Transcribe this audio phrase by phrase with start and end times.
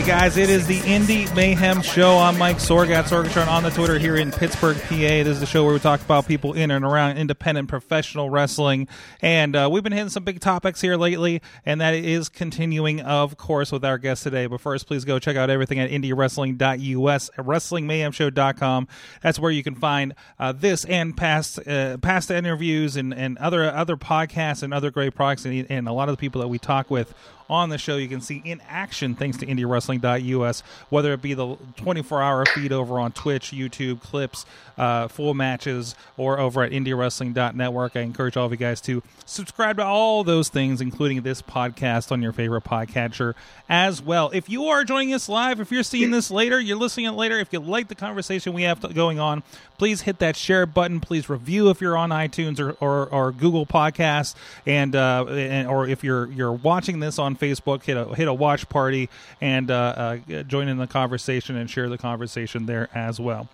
[0.00, 2.16] Hey guys, it is the Indy Mayhem Show.
[2.16, 4.96] I'm Mike Sorg at Sorgatron on the Twitter here in Pittsburgh, PA.
[4.96, 8.88] This is the show where we talk about people in and around independent professional wrestling.
[9.20, 13.36] And uh, we've been hitting some big topics here lately, and that is continuing, of
[13.36, 14.46] course, with our guest today.
[14.46, 18.88] But first, please go check out everything at IndyWrestling.us, WrestlingMayhemShow.com.
[19.20, 23.70] That's where you can find uh, this and past uh, past interviews and, and other
[23.70, 26.58] other podcasts and other great products and, and a lot of the people that we
[26.58, 27.12] talk with
[27.50, 31.56] on the show you can see in action thanks to IndyWrestling.us, whether it be the
[31.76, 34.46] 24 hour feed over on Twitch, YouTube, clips,
[34.80, 37.96] uh, full matches, or over at IndyWrestling.network.
[37.96, 42.10] I encourage all of you guys to subscribe to all those things, including this podcast
[42.10, 43.34] on your favorite podcatcher
[43.68, 44.30] as well.
[44.32, 47.38] If you are joining us live, if you're seeing this later, you're listening it later,
[47.38, 49.42] if you like the conversation we have going on,
[49.76, 50.98] please hit that share button.
[50.98, 55.86] Please review if you're on iTunes or, or, or Google Podcasts, and, uh, and or
[55.86, 59.10] if you're you're watching this on Facebook, hit a hit a watch party
[59.42, 63.46] and uh, uh, join in the conversation and share the conversation there as well.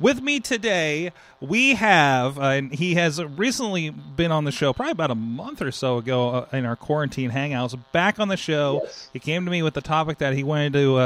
[0.00, 0.73] With me today,
[1.40, 5.60] we have, uh, and he has recently been on the show, probably about a month
[5.62, 7.78] or so ago uh, in our quarantine hangouts.
[7.92, 9.08] Back on the show, Yes.
[9.12, 11.00] he came to me with the topic that he wanted to uh,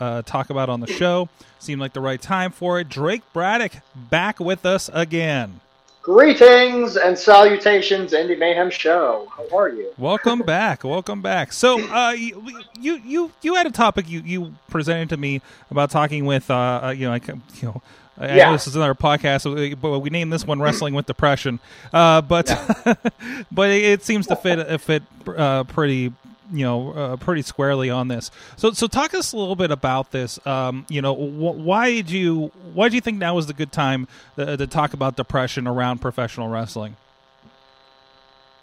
[0.00, 1.28] uh, uh, talk about on the show.
[1.58, 2.88] Seemed like the right time for it.
[2.88, 5.60] Drake Braddock back with us again.
[6.02, 9.26] Greetings and salutations, Indy Mayhem Show.
[9.50, 9.90] How are you?
[9.96, 10.84] Welcome back.
[10.84, 11.50] Welcome back.
[11.50, 12.46] So, uh, you,
[12.78, 16.80] you you you had a topic you, you presented to me about talking with uh,
[16.84, 17.82] uh, you know like you know.
[18.20, 18.52] Yeah.
[18.52, 21.58] this is another podcast, but we named this one "Wrestling with Depression."
[21.92, 22.46] Uh, but
[23.52, 26.12] but it seems to fit fit uh, pretty
[26.52, 28.30] you know uh, pretty squarely on this.
[28.56, 30.44] So so talk us a little bit about this.
[30.46, 33.72] Um, you know wh- why did you why do you think now is the good
[33.72, 34.06] time
[34.38, 36.96] uh, to talk about depression around professional wrestling?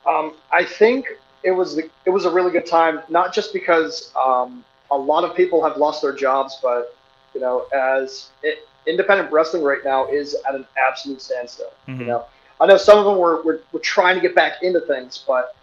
[0.08, 1.08] Um, I think
[1.44, 5.24] it was the, it was a really good time, not just because um, a lot
[5.24, 6.96] of people have lost their jobs, but
[7.34, 11.72] you know, as it, independent wrestling right now is at an absolute standstill.
[11.88, 12.00] Mhm.
[12.00, 12.26] You know,
[12.60, 15.56] I know some of them were, were were trying to get back into things, but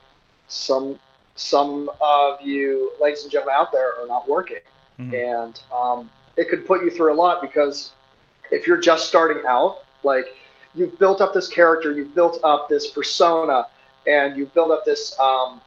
[0.48, 0.98] some
[1.36, 4.58] some of you, ladies and gentlemen out there, are not working.
[4.98, 5.14] Mhm.
[5.14, 7.92] and um, it could put you through a lot because
[8.50, 10.34] if you're just starting out, like
[10.74, 13.66] you've built up this character, you've built up this persona,
[14.08, 15.60] and you've built up this um,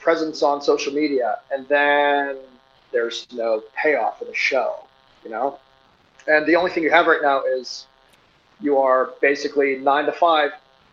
[0.00, 2.38] presence on social media, and then
[2.90, 4.84] there's no payoff for the show,
[5.22, 5.58] you know.
[6.26, 7.86] And the only thing you have right now is
[8.60, 10.52] you are basically nine to five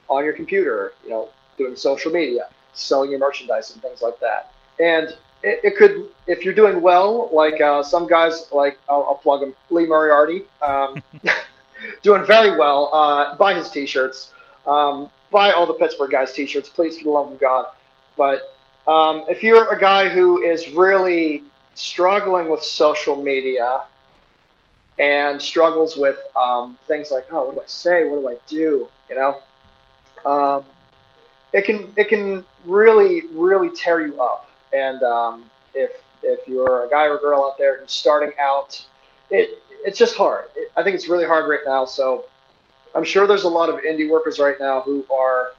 [0.10, 4.52] on your computer, you know, doing social media, selling your merchandise, and things like that.
[4.80, 5.10] And
[5.44, 9.44] it, it could, if you're doing well, like uh, some guys, like I'll, I'll plug
[9.44, 11.02] him, Lee Moriarty, um,
[12.02, 12.94] doing very well.
[12.94, 14.34] Uh, buy his T-shirts,
[14.66, 17.68] um, buy all the Pittsburgh guys' T-shirts, please, for the love of God.
[18.18, 18.56] But
[18.88, 21.44] um, if you're a guy who is really
[21.76, 23.84] struggling with social media
[25.00, 28.08] and struggles with um, things like, oh, what do I say?
[28.08, 28.88] What do I do?
[29.10, 30.66] You know, um,
[31.54, 34.50] it can it can really really tear you up.
[34.74, 38.86] And um, if if you're a guy or girl out there and starting out,
[39.30, 40.46] it it's just hard.
[40.56, 41.86] It, I think it's really hard right now.
[41.86, 42.26] So
[42.94, 45.54] I'm sure there's a lot of indie workers right now who are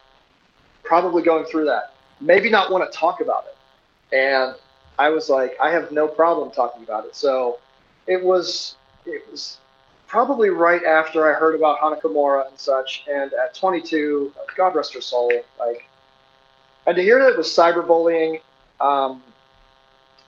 [0.84, 1.94] probably going through that.
[2.20, 4.14] Maybe not want to talk about it.
[4.14, 4.54] And
[4.98, 7.16] I was like, I have no problem talking about it.
[7.16, 7.58] So
[8.06, 9.58] it was it was
[10.06, 13.04] probably right after I heard about Hana Kimura and such.
[13.10, 15.88] And at 22, God rest her soul, like,
[16.86, 18.40] and to hear that it was cyberbullying
[18.80, 19.22] um,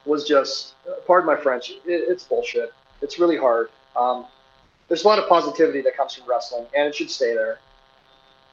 [0.05, 0.75] was just,
[1.07, 2.73] pardon my French, it, it's bullshit.
[3.01, 3.71] It's really hard.
[3.97, 4.27] Um,
[4.89, 7.59] there's a lot of positivity that comes from wrestling, and it should stay there.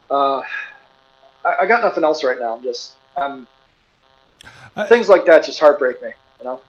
[0.09, 0.39] Uh,
[1.45, 2.55] I, I got nothing else right now.
[2.55, 3.47] I'm just, um,
[4.75, 6.09] Uh, things like that just heartbreak me.
[6.39, 6.61] You know.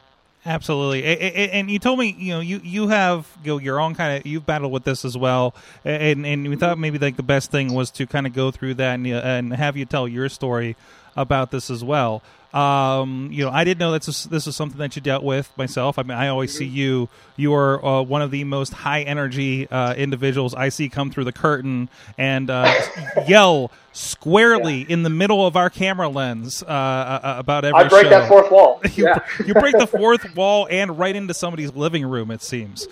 [0.47, 4.17] Absolutely, and you told me you know you you have you know, your own kind
[4.17, 5.55] of you've battled with this as well,
[5.85, 8.75] and and we thought maybe like the best thing was to kind of go through
[8.75, 10.77] that and uh, and have you tell your story
[11.17, 12.23] about this as well.
[12.53, 16.01] Um, you know, I didn't know this this was something that you dealt with myself.
[16.01, 17.09] I mean, I always see you.
[17.37, 21.25] You are uh, one of the most high energy uh, individuals I see come through
[21.25, 22.75] the curtain and uh,
[23.29, 27.79] yell squarely in the middle of our camera lens uh, uh, about every.
[27.79, 28.11] I break show.
[28.11, 28.81] that fourth wall.
[28.95, 29.25] you, yeah.
[29.47, 32.33] you break the fourth wall and right into somebody's living room.
[32.33, 32.89] It seems.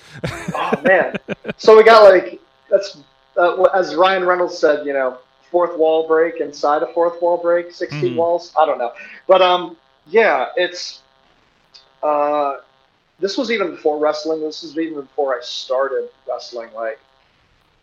[0.54, 1.16] oh man.
[1.56, 2.40] So we got like
[2.70, 2.96] that's
[3.36, 4.86] uh, as Ryan Reynolds said.
[4.86, 5.18] You know,
[5.50, 8.00] fourth wall break inside a fourth wall break, 6 Mhm.
[8.00, 8.52] feet walls.
[8.60, 8.92] I don't know,
[9.26, 11.02] but um, yeah, it's
[12.02, 12.56] uh,
[13.18, 14.40] this was even before wrestling.
[14.40, 16.70] This was even before I started wrestling.
[16.74, 16.98] Like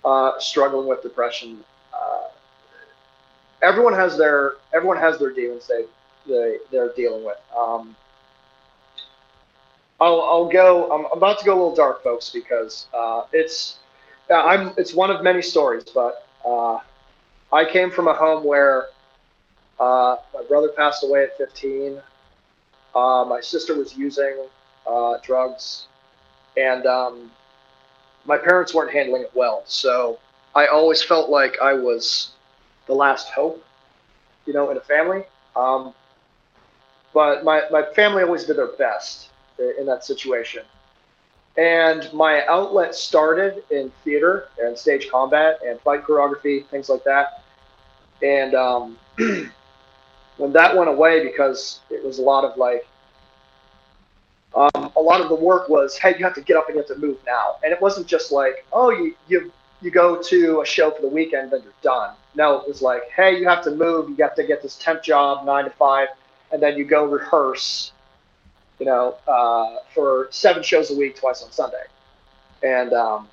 [0.04, 1.64] uh, struggling with depression.
[1.94, 2.28] Uh,
[3.62, 5.86] everyone has their everyone has their demons they
[6.28, 7.38] they they're dealing with.
[7.58, 7.96] Um,
[10.00, 10.92] I'll, I'll go.
[10.92, 13.80] I'm about to go a little dark, folks, because uh, it's
[14.34, 14.74] I'm.
[14.78, 16.80] It's one of many stories, but uh,
[17.52, 18.88] I came from a home where
[19.80, 22.02] uh, my brother passed away at 15.
[22.96, 24.46] Uh, my sister was using
[24.88, 25.88] uh, drugs,
[26.58, 27.32] and um,
[28.26, 29.64] my parents weren't handling it well.
[29.66, 30.20] So
[30.56, 32.32] I always felt like I was
[32.88, 33.64] the last hope,
[34.46, 35.24] you know, in a family.
[35.56, 35.94] Um,
[37.14, 39.30] but my, my family always did their best
[39.80, 40.64] in that situation.
[41.58, 47.44] And my outlet started in theater and stage combat and fight choreography, things like that.
[48.22, 48.98] And um,
[50.38, 52.86] when that went away, because it was a lot of like,
[54.54, 56.82] um, a lot of the work was, hey, you have to get up and you
[56.82, 57.56] have to move now.
[57.64, 61.10] And it wasn't just like, oh, you, you, you go to a show for the
[61.10, 62.16] weekend, then you're done.
[62.36, 64.10] No, it was like, hey, you have to move.
[64.10, 66.10] You have to get this temp job, nine to five,
[66.52, 67.92] and then you go rehearse
[68.80, 71.84] you know, uh, for seven shows a week, twice on Sunday.
[72.64, 73.28] And um,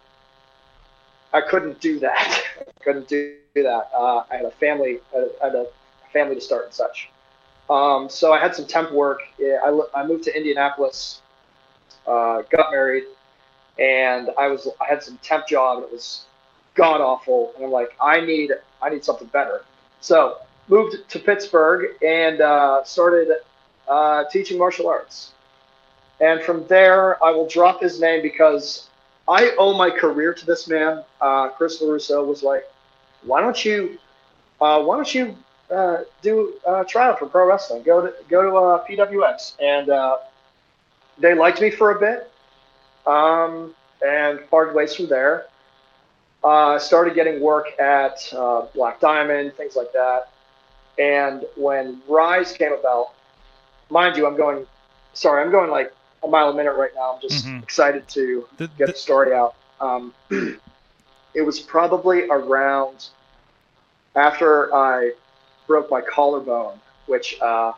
[1.32, 2.42] I couldn't do that.
[2.82, 3.90] Couldn't do that.
[3.94, 4.98] Uh, I had a family.
[5.14, 5.66] I had a
[6.12, 7.08] family to start and such.
[7.70, 9.20] Um, so I had some temp work.
[9.40, 11.22] I, I moved to Indianapolis,
[12.06, 13.04] uh, got married,
[13.78, 15.78] and I was I had some temp job.
[15.78, 16.26] And it was
[16.74, 18.50] god awful, and I'm like, I need
[18.82, 19.64] I need something better.
[20.00, 20.38] So
[20.68, 23.32] moved to Pittsburgh and uh, started
[23.92, 25.32] uh, teaching martial arts.
[26.20, 28.88] And from there, I will drop his name because
[29.28, 31.04] I owe my career to this man.
[31.20, 32.64] Uh, Chris LaRusso was like,
[33.22, 33.98] "Why don't you,
[34.60, 35.36] uh, why don't you
[35.70, 37.82] uh, do a tryout for pro wrestling?
[37.82, 40.16] Go to go to uh, PWX." And uh,
[41.18, 42.30] they liked me for a bit,
[43.06, 43.74] um,
[44.06, 45.46] and parted ways from there.
[46.42, 48.16] Uh, started getting work at
[48.74, 50.30] Black Diamond, things like that.
[50.98, 53.12] And when Rise came about,
[53.92, 54.66] mind you, I'm going.
[55.14, 55.92] Sorry, I'm going like
[56.24, 57.12] a mile a minute right now.
[57.14, 57.62] I'm just Mhm.
[57.62, 59.54] excited to The- get the- the story out.
[59.80, 60.14] Um,
[61.34, 63.06] it was probably around
[64.16, 65.12] after I
[65.66, 67.72] broke my collarbone, which uh,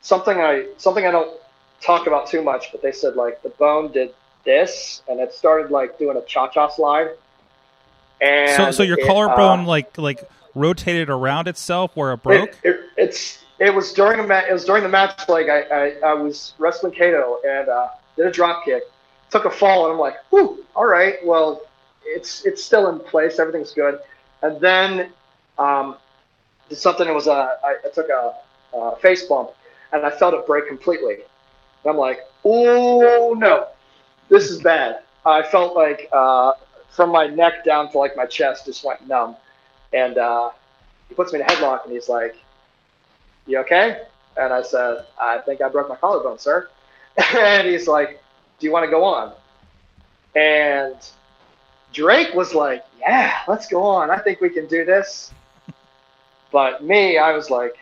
[0.00, 1.36] something I something I don't
[1.80, 4.14] talk about too much, but they said like the bone did
[4.44, 7.10] this, and it started like doing a cha cha slide.
[8.20, 12.50] And so, so your it, collarbone uh, like like rotated around itself where it broke.
[12.62, 15.28] it, it, it's it was during a it was during the match.
[15.28, 18.82] Like I, I, I was wrestling Kato and uh, did a drop kick,
[19.30, 21.62] took a fall, and I'm like, "Whew, all right, well,
[22.04, 23.38] it's it's still in place.
[23.38, 24.00] Everything's good."
[24.42, 25.10] And then
[25.58, 25.96] um,
[26.68, 28.34] did something that was a I, I took a,
[28.74, 29.50] a face bump
[29.92, 31.14] and I felt it break completely.
[31.14, 33.68] And I'm like, "Oh no,
[34.28, 36.54] this is bad." I felt like uh,
[36.90, 39.36] from my neck down to like my chest just went numb,
[39.92, 40.50] and uh,
[41.08, 42.34] he puts me in a headlock and he's like,
[43.46, 44.02] "You okay?"
[44.36, 46.68] And I said, "I think I broke my collarbone, sir."
[47.36, 48.22] and he's like,
[48.58, 49.32] "Do you want to go on?"
[50.34, 50.96] And
[51.92, 54.10] Drake was like, "Yeah, let's go on.
[54.10, 55.32] I think we can do this."
[56.52, 57.78] But me, I was like,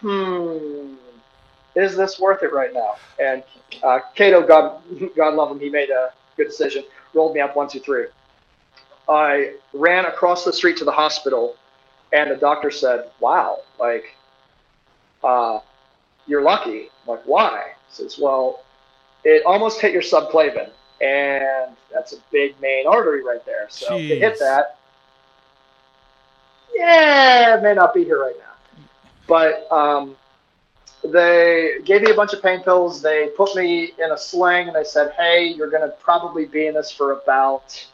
[0.00, 0.94] "Hmm,
[1.74, 3.42] is this worth it right now?" And
[3.82, 4.80] uh, Kato, God,
[5.16, 6.84] God love him, he made a good decision.
[7.14, 8.06] Rolled me up one, two, three.
[9.08, 11.56] I ran across the street to the hospital,
[12.12, 14.14] and the doctor said, "Wow, like,
[15.24, 15.60] uh,
[16.26, 17.72] you're lucky." I'm like, why?
[17.88, 18.64] He says, "Well,
[19.24, 23.66] it almost hit your subclavian, and that's a big main artery right there.
[23.70, 24.78] So if it hit that,
[26.74, 28.84] yeah, it may not be here right now."
[29.28, 30.16] But um,
[31.04, 33.00] they gave me a bunch of pain pills.
[33.02, 36.66] They put me in a sling, and they said, "Hey, you're going to probably be
[36.66, 37.86] in this for about."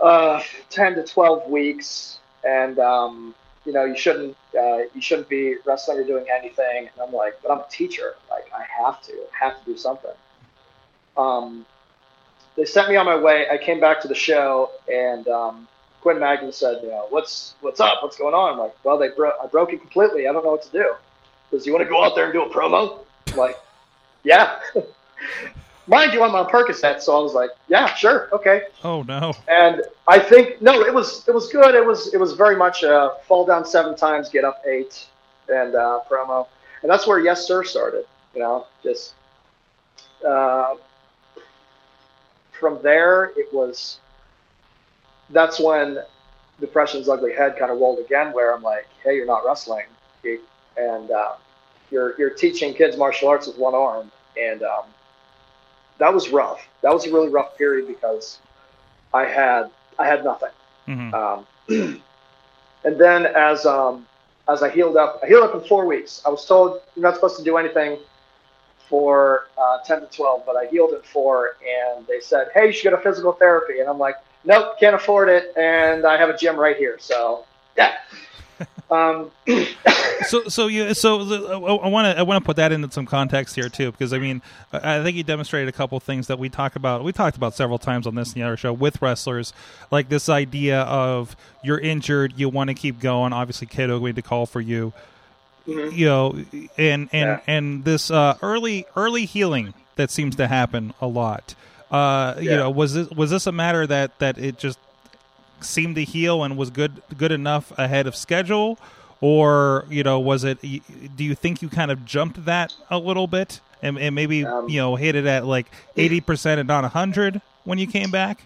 [0.00, 3.34] uh, 10 to 12 weeks and um,
[3.70, 6.88] you know you shouldn't uh, you shouldn't be wrestling or doing anything.
[6.92, 8.16] And i'm like but i'm a teacher.
[8.28, 10.10] Like i have to have to do something.
[11.16, 11.64] Um,
[12.56, 13.46] they sent me on my way.
[13.48, 15.68] I came back to the show and um,
[16.00, 18.02] quinn magnus said you know what's what's up?
[18.02, 18.54] What's going on?
[18.54, 20.26] I'm like well they bro- i broke it completely.
[20.26, 20.94] I don't know what to do.
[21.52, 23.04] Does he want to go out there and do a promo?
[23.28, 23.58] I'm like,
[24.24, 24.58] yeah.
[25.90, 28.62] Mind you, I'm on Percocet, so I was like, yeah, sure, okay.
[28.84, 29.34] Oh no.
[29.48, 31.74] And I think no, it was it was good.
[31.74, 35.08] It was it was very much a fall down seven times, get up eight,
[35.48, 36.46] and uh, promo,
[36.82, 38.06] and that's where Yes Sir started.
[38.36, 39.14] You know, just
[40.24, 40.76] uh,
[42.52, 43.98] from there it was.
[45.30, 45.98] That's when
[46.60, 49.86] Depression's ugly head kind of rolled again, where I'm like, hey, you're not wrestling,
[50.76, 51.32] and uh,
[51.90, 54.84] you're you're teaching kids martial arts with one arm, and um,
[56.00, 56.66] that was rough.
[56.82, 58.38] That was a really rough period because
[59.14, 60.50] I had I had nothing.
[60.88, 61.14] Mhm.
[61.14, 61.46] Um,
[62.84, 64.06] and then as um,
[64.48, 66.22] as I healed up, I healed up in four weeks.
[66.26, 67.98] I was told you're not supposed to do anything
[68.88, 72.72] for uh, 10 to 12, but I healed in four, and they said, hey, you
[72.72, 73.78] should go to physical therapy.
[73.78, 76.96] And I'm like, nope, can't afford it, and I have a gym right here.
[76.98, 77.44] So,
[77.76, 77.98] yeah.
[78.90, 79.30] Um,
[80.26, 81.20] so so you so
[81.52, 84.18] I want to I want to put that into some context here too because I
[84.18, 84.42] mean
[84.72, 87.78] I think you demonstrated a couple things that we talk about we talked about several
[87.78, 89.52] times on this and the other show with wrestlers
[89.90, 94.22] like this idea of you're injured you want to keep going obviously Kato going to
[94.22, 94.92] call for you
[95.66, 95.92] mhm.
[95.92, 96.44] you know
[96.76, 97.40] and and Yeah.
[97.46, 101.54] and this uh, early early healing that seems to happen a lot
[101.92, 104.78] uh, you know was this was this a matter that that it just
[105.64, 108.78] seemed to heal and was good good enough ahead of schedule?
[109.20, 113.26] Or you know was it do you think you kind of jumped that a little
[113.26, 117.40] bit and, and maybe Um, you know hit it at like 80% and not 100
[117.64, 118.44] when you came back?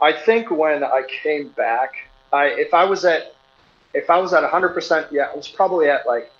[0.00, 3.34] I think when I came back, I if I was at
[3.92, 6.30] if I was at 100%, yeah, it was probably at like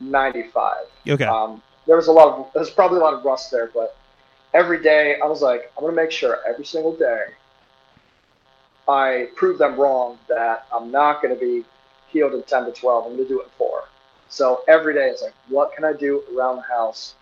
[0.00, 0.76] 95.
[1.08, 1.24] okay.
[1.24, 3.96] Um, there was a lot of there's probably a lot of rust there, but
[4.54, 7.24] every day I was like, I'm gonna make sure every single day
[8.88, 11.64] I prove them wrong that I'm not gonna be
[12.08, 13.06] healed in 10 to 12.
[13.06, 13.84] I'm gonna do it in four.
[14.28, 17.14] So every day it's like, what can I do around the house?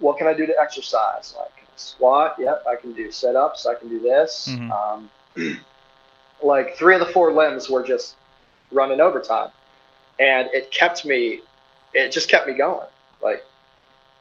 [0.00, 1.34] What can I do to exercise?
[1.38, 4.48] Like can squat, yep, I can do sit ups, I can do this.
[4.50, 4.70] Mhm.
[4.70, 5.10] Um,
[6.42, 8.16] like three of the four limbs were just
[8.70, 9.50] running overtime,
[10.18, 11.40] and it kept me.
[11.94, 12.86] It just kept me going.
[13.22, 13.44] Like,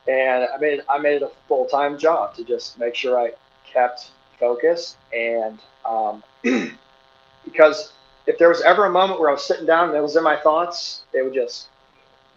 [0.07, 3.33] and I made I made it a full time job to just make sure I
[3.65, 6.21] kept focused and um,
[7.45, 7.93] because
[8.27, 10.23] if there was ever a moment where I was sitting down and it was in
[10.23, 11.69] my thoughts, it would just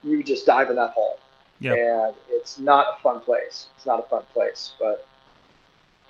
[0.05, 1.19] you would just dive in that hole.
[1.61, 1.79] Yep.
[1.79, 3.69] And it's not a fun place.
[3.77, 4.75] It's not a fun place.
[4.79, 5.07] But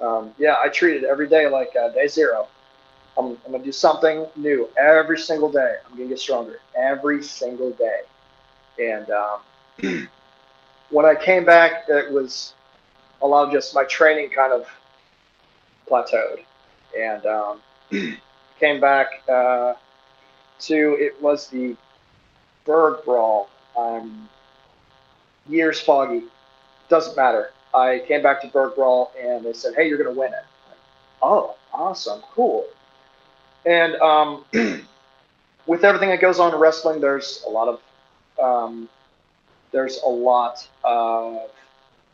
[0.00, 2.48] um, yeah, I treat it every day like uh, day zero.
[3.16, 5.76] I'm, I'm gonna do something new every single day.
[5.86, 8.00] I'm gonna get stronger every single day.
[8.78, 10.08] And um,
[10.90, 12.54] when I came back, it was
[13.22, 14.66] a lot of just my training kind of
[15.88, 16.40] plateaued,
[16.98, 17.60] and um,
[18.60, 19.74] came back uh,
[20.60, 21.76] to it was the
[22.64, 23.48] Burgh Brawl.
[23.76, 24.28] Um,
[25.48, 26.24] years foggy,
[26.88, 27.50] doesn't matter.
[27.74, 30.44] I came back to Burgh Brawl, and they said, "Hey, you're gonna win it."
[31.24, 32.66] oh, awesome, cool.
[33.66, 34.44] And um,
[35.66, 37.80] with everything that goes on in wrestling, there's a lot of
[38.42, 38.88] um,
[39.72, 41.50] there's a lot of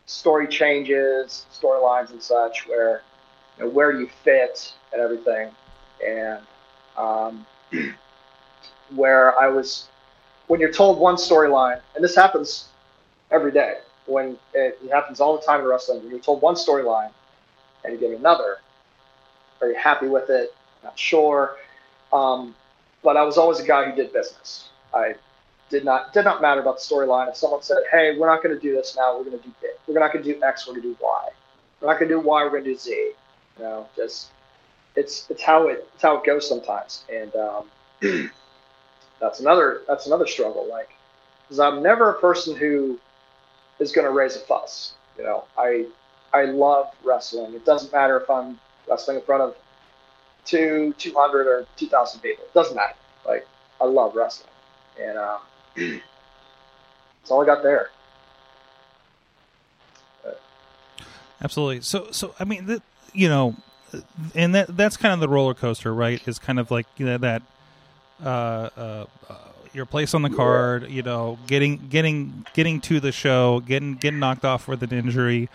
[0.05, 2.67] story changes, storylines, and such.
[2.67, 3.01] Where
[3.61, 5.49] know, where you fit and everything,
[6.05, 6.39] and
[6.97, 7.45] um,
[8.95, 9.87] where I was
[10.47, 12.67] when you're told one storyline, and this happens
[13.31, 13.75] every day.
[14.07, 17.11] When it, it happens all the time in wrestling, when you're told one storyline
[17.83, 18.57] and you get another,
[19.61, 20.53] are you happy with it?
[20.83, 21.57] Not sure.
[22.11, 22.55] Um,
[23.03, 24.69] but I was always a guy who did business.
[24.93, 25.15] I
[25.69, 27.29] did not did not matter about the storyline.
[27.29, 29.17] If someone said, "Hey, we're not going to do this now.
[29.17, 29.79] We're going to do it.
[29.87, 30.67] We're not going to do X.
[30.67, 31.29] We're going to do Y.
[31.79, 32.43] We're not going to do Y.
[32.43, 33.11] We're going to do Z."
[33.57, 34.29] You know, just
[34.95, 37.65] it's it's how it it's how it goes sometimes, and um,
[39.19, 40.67] that's another that's another struggle.
[40.69, 40.89] Like,
[41.43, 42.99] because I'm never a person who
[43.79, 44.93] is going to raise a fuss.
[45.17, 45.85] You know, I
[46.33, 47.53] I love wrestling.
[47.53, 49.55] It doesn't matter if I'm wrestling in front of
[50.45, 52.45] two, 200 or 2,000 people.
[52.45, 52.95] It doesn't matter.
[53.27, 53.47] Like,
[53.79, 54.49] I love wrestling.
[54.99, 55.39] And um,
[55.75, 57.89] that's all I got there.
[61.43, 61.81] Absolutely.
[61.81, 62.81] So, so I mean, th-
[63.13, 63.55] you know,
[64.35, 66.25] and that that's kind of the roller coaster, right?
[66.27, 67.41] Is kind of like you know that
[68.23, 69.05] uh, uh,
[69.73, 74.19] your place on the card, you know, getting getting getting to the show, getting getting
[74.19, 75.49] knocked off with an injury.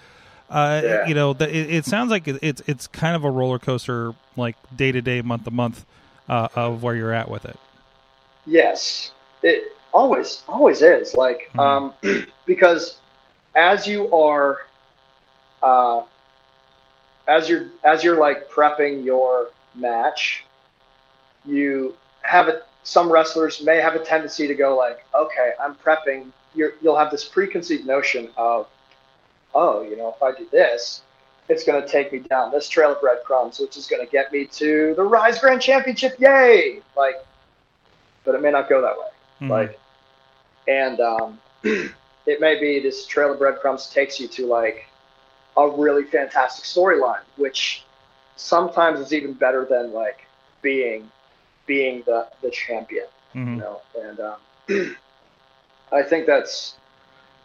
[0.48, 1.06] Uh, Yeah.
[1.06, 4.14] You know, the, it, it sounds like it, it's it's kind of a roller coaster,
[4.36, 5.84] like day to day, month to month,
[6.28, 7.58] uh, of where you're at with it.
[8.46, 9.10] Yes,
[9.42, 11.60] it always always is like Mhm.
[12.04, 12.98] um, because
[13.54, 14.58] as you are
[15.62, 16.02] uh,
[17.28, 20.44] as you're as you're like prepping your match,
[21.44, 26.30] you have a some wrestlers may have a tendency to go like, okay, I'm prepping.
[26.54, 28.68] You're, you'll have this preconceived notion of,
[29.56, 31.02] oh, you know, if I do this,
[31.48, 34.32] it's going to take me down this trail of breadcrumbs, which is going to get
[34.32, 36.14] me to the Rise Grand Championship.
[36.20, 36.80] Yay!
[36.96, 37.16] Like,
[38.24, 39.08] but it may not go that way.
[39.42, 39.50] Mhm.
[39.50, 39.80] Like,
[40.68, 44.86] and um, it may be this trail of breadcrumbs takes you to like
[45.56, 47.86] a really fantastic storyline, which
[48.36, 50.28] sometimes is even better than like
[50.62, 51.10] being
[51.66, 53.06] being the the champion
[53.50, 53.58] you Mhm.
[53.58, 53.82] know?
[53.94, 54.38] And um,
[55.92, 56.76] i think that's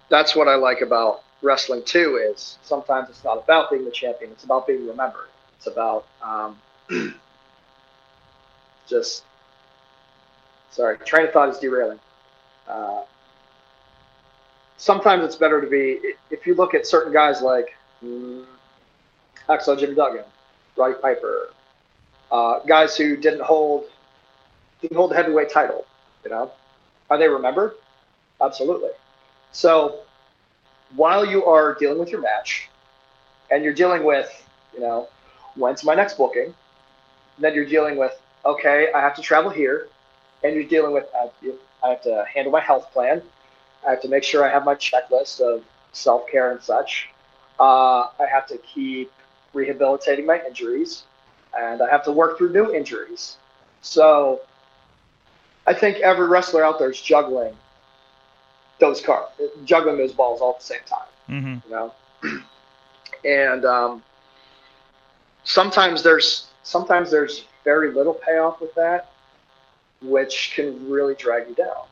[0.10, 4.32] that's what i like about wrestling too is sometimes it's not about being the champion
[4.32, 5.30] it's about being remembered.
[5.58, 6.62] It's about um,
[8.88, 9.25] just
[10.70, 12.00] sorry train of thought is derailing.
[12.68, 13.01] Uh,
[14.77, 16.00] sometimes it's better to be
[16.30, 17.68] if you look at certain guys like
[18.03, 20.25] Hacksaw Jim Duggan,
[20.75, 21.53] Roddy Piper,
[22.31, 23.86] uh, guys who didn't hold
[24.81, 25.86] didn't hold the heavyweight title.
[26.24, 26.51] You know,
[27.10, 27.74] are they remembered?
[28.41, 28.89] Absolutely.
[29.51, 30.00] So
[30.96, 32.70] while you are dealing with your match,
[33.51, 34.29] and you're dealing with,
[34.74, 35.10] you know,
[35.55, 36.53] when's my next booking?
[37.38, 39.89] Then you're dealing with, okay, I have to travel here,
[40.43, 41.29] and you're dealing with, I
[41.84, 43.22] I have to handle my health plan.
[43.86, 47.10] I have to make sure I have my checklist of self care and such.
[47.62, 49.12] Uh, I have to keep
[49.53, 51.03] rehabilitating my injuries,
[51.58, 53.38] and I have to work through new injuries.
[53.82, 54.41] So
[55.68, 57.56] I think every wrestler out there is juggling
[58.80, 59.32] those cards,
[59.65, 61.62] juggling those balls all at the same time Mhm.
[61.65, 61.94] you know
[63.25, 64.03] and um,
[65.44, 69.12] sometimes there's sometimes there's very little payoff with that
[70.01, 71.86] which can really drag you down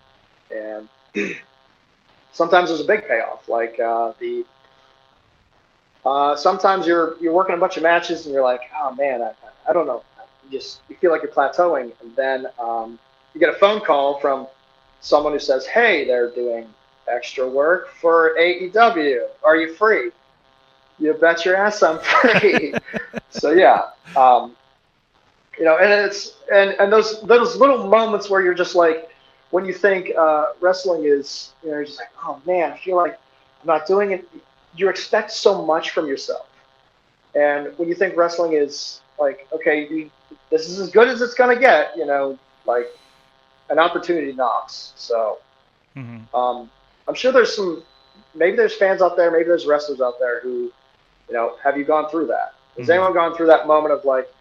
[0.51, 0.89] and
[2.33, 4.45] sometimes there's a big payoff like uh, the
[6.05, 9.33] uh, sometimes you're you're working a bunch of matches and you're like oh man I,
[9.67, 10.03] I don't know
[10.45, 12.99] you just you feel like you're plateauing and then um,
[13.33, 14.47] you get a phone call from
[15.01, 16.67] someone who says hey they're doing
[17.09, 19.21] extra work for AEW.
[19.43, 20.11] Are you free?
[20.99, 22.73] You bet your ass I'm free.
[23.29, 24.55] so yeah, um,
[25.57, 29.09] you know, and it's and and those those little moments where you're just like,
[29.51, 32.97] when you think uh, wrestling is, you know, you're just like, oh man, I feel
[32.97, 33.19] like
[33.61, 34.27] I'm not doing it.
[34.75, 36.47] You expect so much from yourself,
[37.35, 40.09] and when you think wrestling is like, okay, you,
[40.49, 42.87] this is as good as it's gonna get, you know, like
[43.69, 44.93] an opportunity knocks.
[44.95, 45.39] So.
[45.97, 46.33] Mhm.
[46.33, 46.69] Um,
[47.07, 47.83] I'm sure there's some,
[48.35, 50.71] maybe there's fans out there, maybe there's wrestlers out there who,
[51.27, 52.53] you know, have you gone through that?
[52.77, 52.91] Has Mhm.
[52.91, 54.31] anyone gone through that moment of like,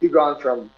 [0.00, 0.70] you've gone from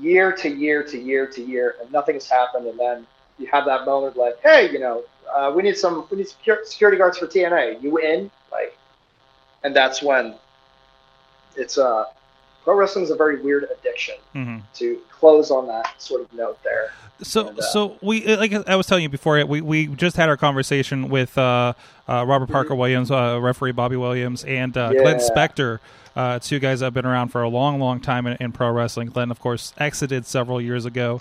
[0.00, 3.06] year to year to year to year and nothing has happened, and then
[3.38, 5.02] you have that moment like, hey, you know,
[5.34, 7.82] uh, we need some, we need security guards for TNA.
[7.82, 8.30] You in?
[8.50, 8.76] Like,
[9.64, 10.34] and that's when
[11.56, 12.04] it's uh,
[12.64, 14.14] pro wrestling is a very weird addiction.
[14.34, 14.62] Mhm.
[14.74, 16.92] To close on that sort of note there.
[17.22, 20.28] So, And, uh, so we like I was telling you before, we we just had
[20.28, 21.72] our conversation with uh,
[22.08, 25.24] uh, Robert Parker Williams, uh, referee Bobby Williams, and uh, Glenn Yeah.
[25.24, 25.80] Spectre.
[26.14, 28.70] Uh, two guys that have been around for a long, long time in, in pro
[28.70, 29.08] wrestling.
[29.08, 31.20] Glenn, of course, exited several years ago,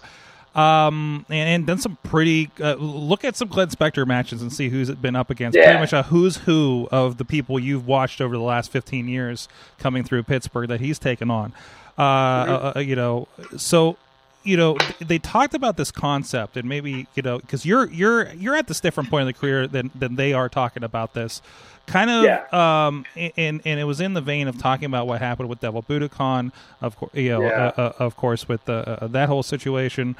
[0.57, 2.49] um, and, and done some pretty.
[2.59, 5.55] Uh, look at some Glenn Spectre matches and see who's been up against.
[5.57, 5.65] Yeah.
[5.65, 9.47] Pretty much a who's who of the people you've watched over the last fifteen years
[9.79, 11.53] coming through Pittsburgh that he's taken on.
[11.97, 13.97] Uh, uh, uh, you know, so
[14.43, 18.55] you know they talked about this concept and maybe you know because you're you're you're
[18.55, 21.41] at this different point in the career than than they are talking about this
[21.85, 22.45] kind of Yeah.
[22.87, 25.83] um and and it was in the vein of talking about what happened with Devil
[25.83, 27.47] Budokan of course you know Yeah.
[27.77, 30.15] uh, uh, of course with uh, uh, that whole situation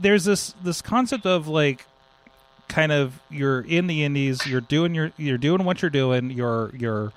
[0.00, 1.86] there's this this concept of like
[2.68, 6.70] kind of you're in the indies you're doing your you're doing what you're doing you're
[6.74, 7.12] you're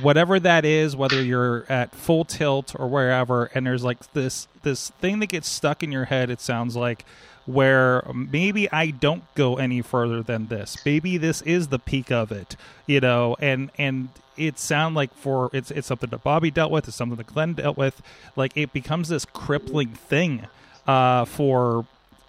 [0.00, 4.90] whatever that is whether you're at full tilt or wherever and there's like this this
[5.00, 7.04] thing that gets stuck in your head it sounds like
[7.46, 10.76] where maybe I don't go any further than this.
[10.84, 12.56] Maybe this is the peak of it
[12.86, 13.36] you know?
[13.40, 17.16] And and it sound like for it's it's something that Bobby dealt with it's something
[17.16, 18.02] that Glenn dealt with.
[18.36, 20.46] Like it becomes this crippling thing
[20.90, 21.84] uh for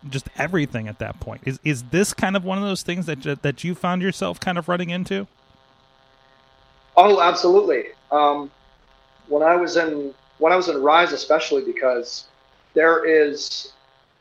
[0.09, 3.41] just everything at that point is is this kind of one of those things that
[3.41, 5.27] that you found yourself kind of running into
[6.97, 7.85] Oh, absolutely.
[8.11, 8.51] Um,
[9.27, 12.27] when I was in when I was in Rise, especially because
[12.73, 13.73] there is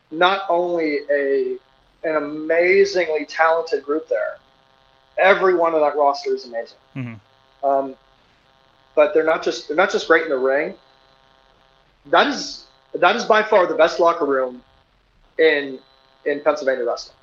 [0.09, 1.57] not only a
[2.03, 4.37] an amazingly talented group there.
[5.17, 6.77] Every one of that roster is amazing.
[6.95, 7.19] Mhm.
[7.63, 7.95] Um,
[8.95, 10.75] but they're not just they're not just great in the ring.
[12.07, 14.61] That is that is by far the best locker room
[15.39, 15.79] in
[16.25, 17.17] in Pennsylvania wrestling.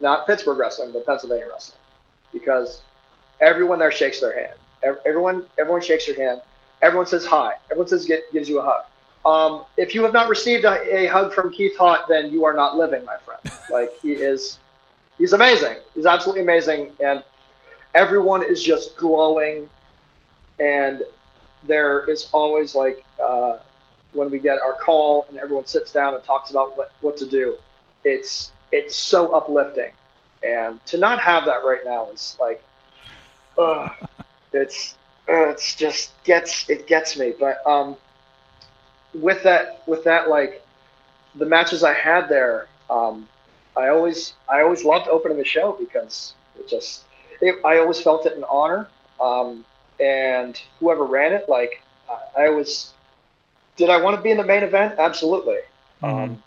[0.00, 1.78] Not Pittsburgh wrestling, but Pennsylvania wrestling.
[2.32, 2.82] Because
[3.40, 4.58] everyone there shakes their hand.
[5.04, 6.40] Everyone everyone shakes your hand.
[6.80, 7.54] Everyone says hi.
[7.70, 8.84] Everyone says get, gives you a hug.
[9.24, 12.52] Um, if you have not received a, a hug from Keith Hott, then you are
[12.52, 13.40] not living, my friend.
[13.70, 14.58] Like he is,
[15.16, 15.76] he's amazing.
[15.94, 17.22] He's absolutely amazing, and
[17.94, 19.68] everyone is just glowing.
[20.58, 21.02] And
[21.64, 23.58] there is always like uh,
[24.12, 27.26] when we get our call and everyone sits down and talks about what, what to
[27.26, 27.56] do.
[28.04, 29.92] It's it's so uplifting,
[30.42, 32.62] and to not have that right now is like,
[33.58, 33.88] uh,
[34.52, 34.96] it's
[35.28, 37.32] uh, it's just gets it gets me.
[37.38, 37.96] But um,
[39.14, 40.64] with that with that like
[41.34, 43.28] the matches I had there, um,
[43.76, 47.04] I always I always loved opening the show because it just
[47.40, 48.88] it, I always felt it an honor.
[49.20, 49.64] Um,
[50.00, 52.92] and whoever ran it, like I, I always
[53.86, 53.90] did.
[53.90, 54.94] I want to be in the main event?
[54.98, 55.58] Absolutely.
[56.02, 56.42] Um,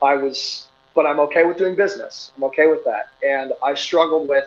[0.00, 2.32] I was, but I'm okay with doing business.
[2.36, 3.10] I'm okay with that.
[3.26, 4.46] And I struggled with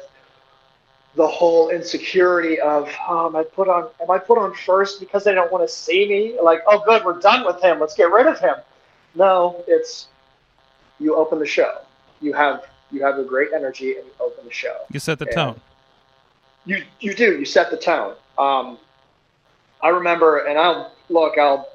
[1.16, 5.24] the whole insecurity of oh, am I put on am I put on first because
[5.24, 6.38] they don't want to see me?
[6.42, 7.80] Like, oh good, we're done with him.
[7.80, 8.56] Let's get rid of him.
[9.16, 10.08] No, it's
[11.00, 11.80] you open the show.
[12.22, 14.76] You have you have a great energy and you open the show.
[14.92, 15.62] You set the And tone.
[16.66, 17.40] You you do.
[17.40, 18.16] You set the tone.
[18.38, 18.78] Um,
[19.82, 21.38] I remember, and I'll look.
[21.38, 21.70] I'll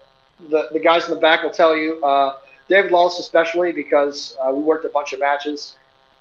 [0.49, 2.03] the the guys in the back will tell you.
[2.05, 2.37] Uh,
[2.69, 5.77] David Lawless, especially because uh, we worked a bunch of matches.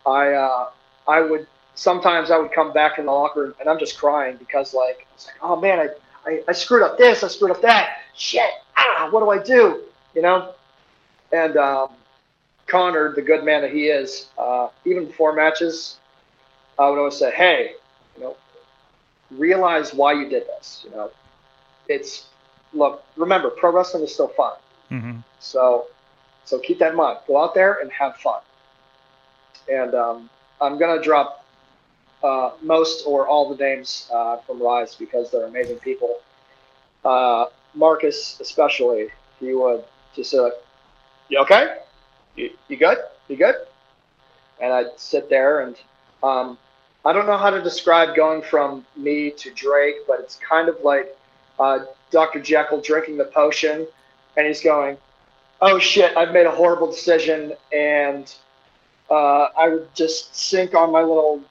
[0.05, 0.69] I uh,
[1.07, 1.47] I would
[1.79, 5.07] sometimes I would come back in the locker room and I'm just crying because like
[5.15, 8.49] it's like oh man I, I I screwed up this I screwed up that shit
[8.77, 10.53] ah what do I do you know
[11.31, 11.89] and um,
[12.67, 15.99] Connor the good man that he is uh, even before matches
[16.77, 17.71] I would always say hey
[18.17, 18.35] you know
[19.31, 21.11] realize why you did this you know
[21.87, 22.25] it's
[22.73, 24.53] look remember pro wrestling is still fun
[24.89, 25.87] hmm so,
[26.45, 27.19] so keep that in mind.
[27.27, 28.41] Go out there and have fun.
[29.71, 30.29] And um,
[30.61, 31.45] I'm gonna drop
[32.23, 36.17] uh, most or all the names uh, from Rise because they're amazing people.
[37.05, 39.83] Uh, Marcus, especially, he would
[40.15, 40.51] just say,
[41.29, 41.77] "You okay?
[42.35, 42.97] You, you good?
[43.27, 43.55] You good?"
[44.61, 45.75] And I'd sit there and
[46.23, 46.57] um,
[47.05, 50.77] I don't know how to describe going from me to Drake, but it's kind of
[50.83, 51.15] like
[51.59, 51.79] uh,
[52.11, 52.39] Dr.
[52.39, 53.87] Jekyll drinking the potion,
[54.37, 54.97] and he's going,
[55.61, 58.33] oh shit, I've made a horrible decision, and
[59.09, 61.41] uh, I would just sink on my little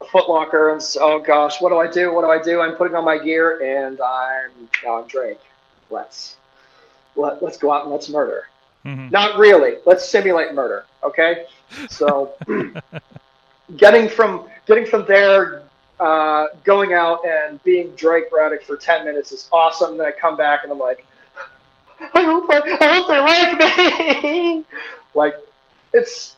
[0.00, 2.12] footlocker and say, oh gosh, what do I do?
[2.12, 2.60] What do I do?
[2.60, 4.50] I'm putting on my gear, and I'm
[4.84, 5.40] now I'm Drake.
[5.90, 6.36] Let's
[7.16, 8.48] let, let's go out and let's murder.
[8.82, 9.76] hmm Not really.
[9.86, 10.84] Let's simulate murder.
[11.02, 11.46] Okay.
[11.88, 12.34] So
[13.76, 15.62] getting from getting from there,
[16.00, 19.96] uh, going out and being Drake Braddock for ten minutes is awesome.
[19.96, 21.04] Then I come back and I'm like,
[22.00, 24.64] I hope I, I hope they like me.
[25.14, 25.34] like
[25.92, 26.36] it's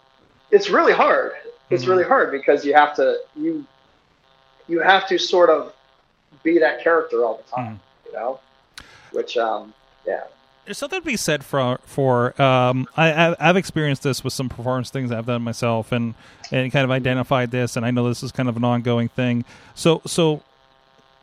[0.51, 1.33] it's really hard.
[1.71, 1.88] It's Mhm.
[1.88, 3.64] really hard because you have to you
[4.68, 5.75] you have to sort of
[6.42, 7.81] be that character all the time.
[8.07, 8.40] You know,
[9.12, 9.75] which um
[10.07, 10.25] yeah.
[10.68, 14.90] There's something to be said for for um, I, I've experienced this with some performance
[14.90, 16.12] things I've done myself and
[16.52, 19.46] and kind of identified this and I know this is kind of an ongoing thing.
[19.74, 20.42] So so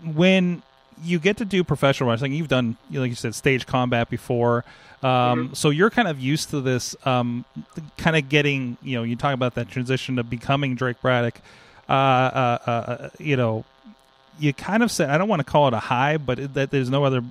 [0.04, 0.64] when
[1.04, 4.66] you get to do professional wrestling, you've done like you said stage combat before.
[5.04, 7.46] Um, So you're kind of used to this, um,
[7.98, 11.40] kind of getting you know you talk about that transition to becoming Drake Braddock.
[11.88, 13.64] Uh, uh, uh, you know,
[14.40, 16.72] you kind of said I don't want to call it a high, but it, that
[16.72, 17.22] there's no other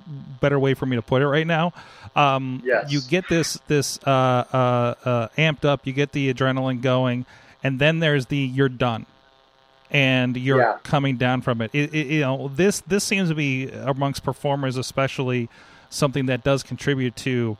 [0.41, 1.73] better way for me to put it right now.
[2.15, 2.91] Um, Yes.
[2.91, 7.25] You get this this uh, uh, uh, amped up, you get the adrenaline going,
[7.63, 9.05] and then there's the you're done,
[9.91, 10.77] and you're Yeah.
[10.83, 11.71] coming down from it.
[11.73, 12.07] It, it.
[12.07, 15.49] You know this this seems to be amongst performers especially
[15.89, 17.57] something that does contribute to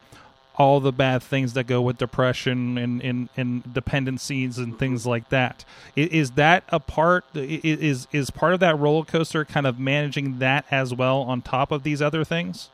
[0.57, 5.29] all the bad things that go with depression and, and, and dependencies and things like
[5.29, 5.65] that.
[5.95, 7.25] Is that a part?
[7.33, 11.71] Is is part of that roller coaster kind of managing that as well on top
[11.71, 12.69] of these other things?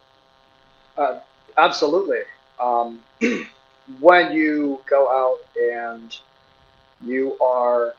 [0.98, 1.20] Uh,
[1.58, 2.22] absolutely.
[2.60, 3.00] Um,
[4.00, 6.17] when you go out and
[7.04, 7.96] you are,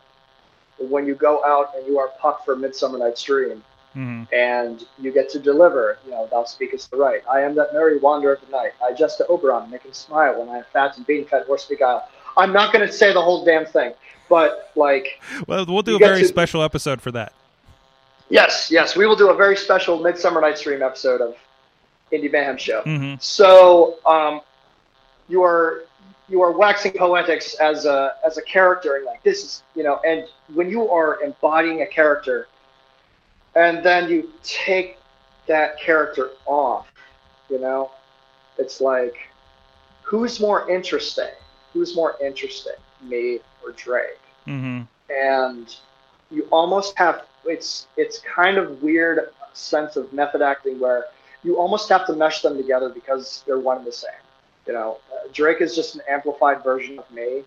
[0.79, 3.63] when you go out and you are pucked for Midsummer Night's Dream,
[3.93, 7.23] hmm and you get to deliver, you know, thou speakest the right.
[7.31, 8.73] I am that merry wanderer of the night.
[8.83, 11.67] I jest to Oberon, make him smile when I am fat and being fed horse
[11.67, 12.09] beguile.
[12.37, 13.93] I'm not going to say the whole damn thing,
[14.31, 17.35] but like, Well, we'll do a very to- special episode for that.
[18.31, 21.37] yes, yes, we will do a very special Midsummer Night's Dream episode of
[22.11, 22.81] Indy Mayhem Show.
[22.83, 24.41] hmm So um,
[25.29, 25.85] you are
[26.29, 30.01] you are waxing poetics as a as a character, and like this is you know,
[30.07, 30.25] and
[30.55, 32.49] when you are embodying a character,
[33.55, 34.99] and then you take
[35.47, 36.87] that character off,
[37.49, 37.91] you know,
[38.59, 39.17] it's like
[40.03, 41.31] who's more interesting?
[41.73, 44.21] Who's more interesting, me or Drake?
[44.47, 45.77] hmm and
[46.31, 51.07] you almost have it's it's kind of weird sense of method acting where
[51.43, 54.11] you almost have to mesh them together because they're one and the same
[54.67, 54.99] You know,
[55.33, 57.45] Drake is just an amplified version of me.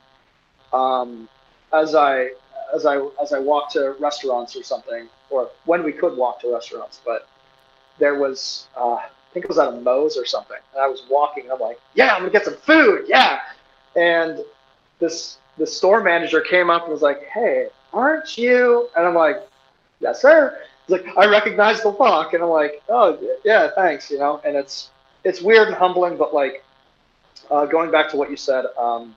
[0.74, 1.30] Um,
[1.74, 2.32] as I
[2.73, 6.54] as I as I walk to restaurants or something, or when we could walk to
[6.54, 7.28] restaurants, but
[7.99, 11.04] there was uh, I think it was at a Moe's or something, and I was
[11.10, 13.39] walking, and I'm like, yeah, I'm gonna get some food, yeah,
[13.95, 14.43] and
[14.99, 18.89] this the store manager came up and was like, hey, aren't you?
[18.97, 19.38] And I'm like,
[20.01, 20.60] yes, sir.
[20.86, 24.56] He's like, I recognize the walk, and I'm like, oh yeah, thanks, you know, and
[24.56, 24.89] it's
[25.23, 26.63] it's weird and humbling, but like
[27.49, 28.65] uh, going back to what you said.
[28.78, 29.15] Um,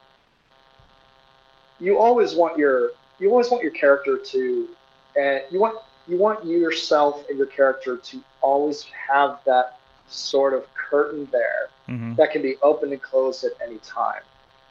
[1.81, 4.69] you always want your you always want your character to
[5.17, 9.79] and you want you want yourself and your character to always have that
[10.09, 14.23] sort of curtain there hmm that can be opened and closed at any time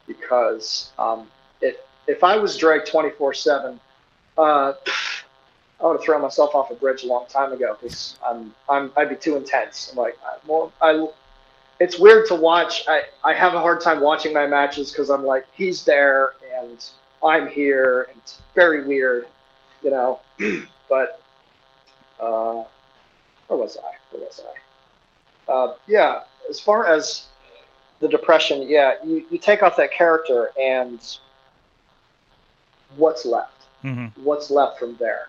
[0.06, 1.28] because um,
[1.60, 3.78] if if I was Drake twenty four seven,
[4.36, 4.72] uh,
[5.80, 8.90] I would have thrown myself off a bridge a long time ago because I'm I'm
[8.96, 9.90] I'd be too intense.
[9.92, 11.06] I'm like I, well I.
[11.80, 12.82] It's weird to watch.
[12.88, 16.84] I, I have a hard time watching my matches because I'm like he's there and
[17.24, 18.08] I'm here.
[18.10, 19.26] And it's very weird,
[19.82, 20.20] you know.
[20.88, 21.20] but
[22.20, 22.64] uh,
[23.48, 23.96] where was I?
[24.10, 25.52] Where was I?
[25.52, 27.26] Uh, yeah, as far as
[28.00, 31.18] the depression, yeah, you, you take off that character and
[32.96, 33.64] what's left?
[33.82, 35.28] hmm What's left from there?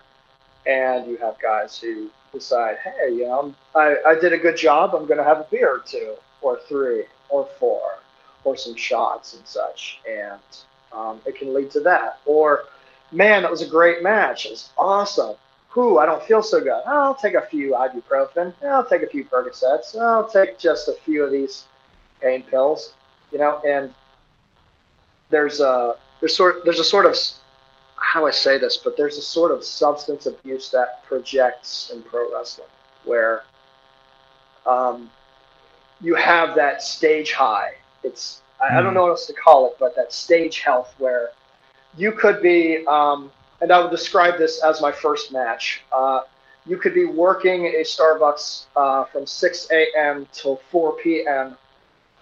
[0.66, 4.94] And you have guys who decide, hey, you know, I, I did a good job.
[4.94, 7.98] I'm going to have a beer or two, or three, or four,
[8.44, 10.00] or some shots and such.
[10.08, 10.40] And
[10.92, 12.20] um, it can lead to that.
[12.24, 12.64] Or,
[13.12, 14.46] man, that was a great match.
[14.46, 15.36] It was awesome.
[15.74, 16.82] Whew, I don't feel so good.
[16.86, 18.52] I'll take a few ibuprofen.
[18.64, 19.96] I'll take a few Percocets.
[19.96, 21.64] I'll take just a few of these
[22.20, 22.94] pain pills.
[23.30, 23.94] You know, and
[25.30, 27.16] there's a there's sort there's a sort of
[27.94, 32.32] how I say this, but there's a sort of substance abuse that projects in pro
[32.32, 32.66] wrestling
[33.04, 33.44] where
[34.66, 35.10] um,
[36.00, 37.74] you have that stage high.
[38.02, 38.94] It's I, I don't Mhm.
[38.94, 41.32] know what else to call it, but that stage health where
[41.96, 45.82] you could be, um, and I would describe this as my first match.
[45.92, 46.20] Uh,
[46.66, 50.26] you could be working a Starbucks uh, from 6 a.m.
[50.32, 51.56] till 4 p.m.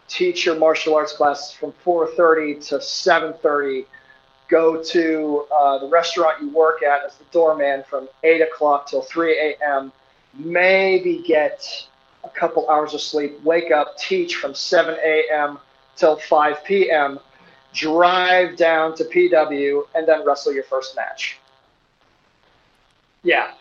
[0.08, 3.84] Teach your martial arts class from 4:30 to 7:30
[4.48, 9.02] go to uh, the restaurant you work at as the doorman from 8 o'clock till
[9.02, 9.92] 3 a.m.,
[10.34, 11.86] maybe get
[12.24, 15.58] a couple hours of sleep, wake up, teach from 7 a.m.
[15.98, 17.18] till 5 p.m.,
[17.74, 21.38] drive down to PW, and then wrestle your first match.
[23.22, 23.52] Yeah.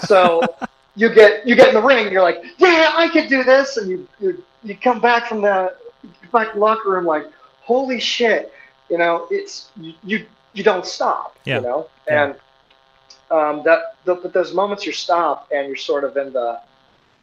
[0.00, 0.42] So
[0.96, 3.90] you get you get in the ring, you're like, yeah, I could do this, and
[3.90, 5.74] you you, you come back from the
[6.32, 7.26] back locker room like,
[7.60, 8.52] holy shit,
[8.88, 11.56] you know, it's you you, you don't stop, Yeah.
[11.56, 12.24] you know, Yeah.
[12.24, 12.34] and
[13.30, 16.60] um, that the, but those moments you stop and you're sort of in the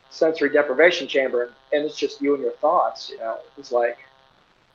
[0.10, 3.38] sensory deprivation chamber, and, and it's just you and your thoughts, you know.
[3.58, 3.98] It's like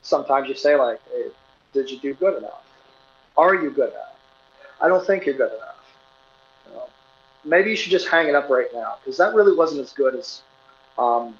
[0.03, 1.25] sometimes you say like, hey,
[1.73, 2.63] did you do good enough?
[3.37, 4.15] Are you good enough?
[4.81, 5.95] I don't think you're good enough.
[6.67, 6.83] You know,
[7.43, 10.15] maybe you should just hang it up right now because that really wasn't as good
[10.15, 10.43] as
[10.97, 11.33] um,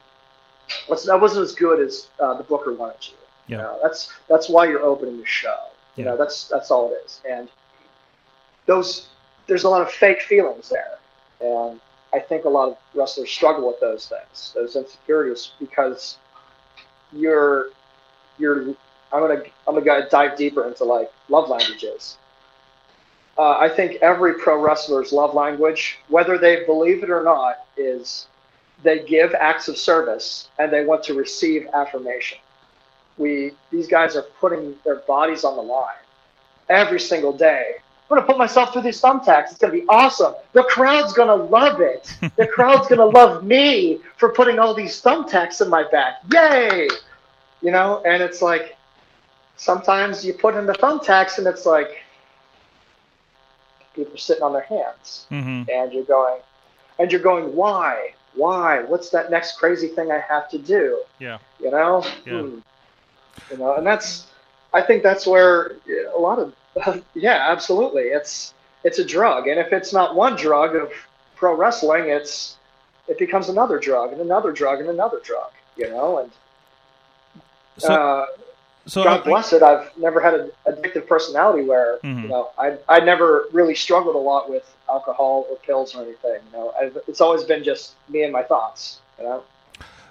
[1.05, 3.13] that wasn't as good as uh, the Booker wanted you.
[3.47, 3.63] You Yeah.
[3.63, 5.57] know, that's that's why you're opening the show.
[5.97, 7.21] You know, that's that's all it is.
[7.29, 7.49] And
[8.65, 9.09] those
[9.47, 10.97] there's a lot of fake feelings there,
[11.41, 11.79] and
[12.13, 16.17] I think a lot of wrestlers struggle with those things, those insecurities, because
[17.11, 17.67] you're
[18.37, 18.75] you're
[19.11, 22.17] I'm gonna I'm gonna dive deeper into like love languages.
[23.37, 28.27] Uh, I think every pro wrestler's love language, whether they believe it or not, is
[28.83, 32.37] they give acts of service and they want to receive affirmation.
[33.17, 35.95] We these guys are putting their bodies on the line
[36.69, 37.75] every single day.
[38.09, 39.51] I'm gonna put myself through these thumbtacks.
[39.51, 40.33] It's gonna be awesome.
[40.53, 42.15] The crowd's gonna love it.
[42.35, 46.15] The crowd's gonna love me for putting all these thumbtacks in my back.
[46.31, 46.87] Yay!
[47.63, 48.77] You know, and it's like
[49.55, 52.03] sometimes you put in the thumbtacks and it's like
[53.95, 55.25] people are sitting on their hands.
[55.29, 56.39] Hmm and you're going
[56.99, 58.13] and you're going why?
[58.35, 58.83] Why?
[58.83, 61.01] What's that next crazy thing i have to do?
[61.19, 61.37] Yeah.
[61.59, 62.03] you know?
[62.25, 62.41] Yeah.
[62.41, 62.59] Hmm.
[63.51, 64.27] you know and that's
[64.73, 65.77] i think that's where
[66.15, 66.53] a lot of
[67.13, 68.03] yeah absolutely.
[68.03, 69.47] It's it's a drug.
[69.47, 70.91] And if it's not one drug of
[71.35, 72.57] pro wrestling it's
[73.07, 76.19] it becomes another drug and another drug and another drug you know?
[76.19, 76.31] And
[77.77, 78.25] So, uh,
[78.85, 79.63] so God I- bless it.
[79.63, 82.23] I've never had an addictive personality where Mhm.
[82.23, 86.39] you know I I never really struggled a lot with alcohol or pills or anything.
[86.51, 88.99] You know, I've, it's always been just me and my thoughts.
[89.17, 89.43] You know,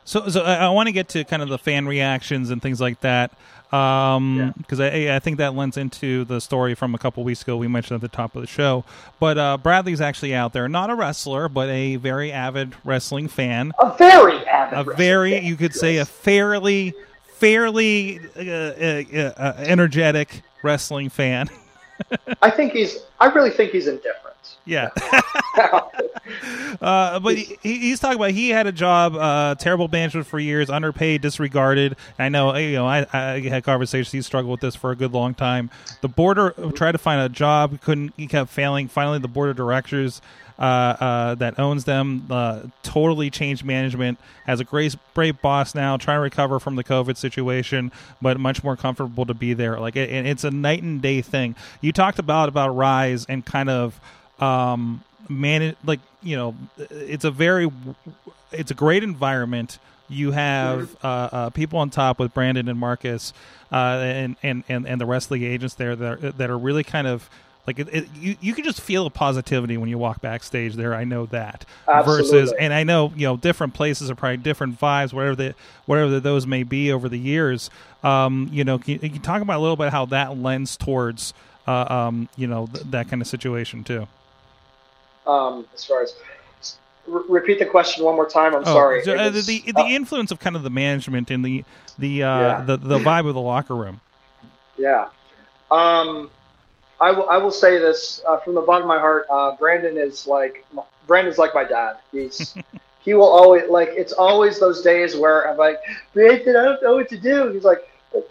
[0.04, 2.80] So, so I, I want to get to kind of the fan reactions and things
[2.80, 3.30] like that,
[3.70, 7.68] because I, I think that lends into the story from a couple weeks ago we
[7.68, 8.84] mentioned at the top of the show.
[9.20, 13.72] But uh, Bradley's actually out there, not a wrestler, but a very avid wrestling fan,
[13.78, 15.44] a very avid, a very fan.
[15.44, 16.94] you could say a fairly
[17.42, 21.50] fairly uh, uh, uh, energetic wrestling fan.
[22.42, 23.00] I think he's.
[23.18, 24.36] I really think he's indifferent.
[24.64, 24.90] Yeah.
[26.80, 30.70] uh, but he, he's talking about he had a job, uh, terrible management for years,
[30.70, 31.96] underpaid, disregarded.
[32.16, 34.12] I know, you know, I, I had conversations.
[34.12, 35.68] He struggled with this for a good long time.
[36.00, 38.14] The border tried to find a job, couldn't.
[38.16, 38.86] He kept failing.
[38.86, 44.18] Finally, the board of directors uh, uh, that owns them uh, totally changed management.
[44.46, 48.62] Has a great, great boss now, trying to recover from the COVID situation, but much
[48.62, 49.78] more comfortable to be there.
[49.78, 51.56] Like, it, it's a night and day thing.
[51.80, 54.00] You talked about about Rise and kind of
[54.40, 57.70] um, man, like you know, it's a very,
[58.50, 59.78] it's a great environment.
[60.08, 63.32] You have uh, uh, people on top with Brandon and Marcus,
[63.70, 66.58] uh, and, and and and the rest of the agents there that are, that are
[66.58, 67.30] really kind of
[67.66, 70.94] like it, it, you you can just feel a positivity when you walk backstage there.
[70.94, 72.30] I know that Absolutely.
[72.40, 75.54] versus, and I know you know different places are probably different vibes, whatever the
[75.86, 77.70] whatever those may be over the years.
[78.02, 80.76] Um, you know, can you, can you talk about a little bit how that lends
[80.76, 81.34] towards
[81.68, 84.08] uh, um, you know th- that kind of situation too?
[85.26, 86.14] um, as far as
[87.08, 88.56] r- repeat the question one more time.
[88.56, 89.04] I'm sorry.
[89.04, 91.64] so, uh, the the uh, influence of kind of the management and the
[91.96, 92.60] the uh, Yeah.
[92.62, 94.00] the the vibe of the locker room.
[94.76, 95.08] yeah.
[95.70, 96.28] Um,
[97.02, 97.28] I will.
[97.28, 99.26] I will say this uh, from the bottom of my heart.
[99.28, 100.64] Uh, Brandon is like
[101.06, 101.96] Brandon's like my dad.
[102.12, 102.54] He's
[103.00, 103.88] he will always like.
[103.90, 105.78] It's always those days where I'm like,
[106.14, 107.52] Brandon, I don't know what to do.
[107.52, 107.80] He's like,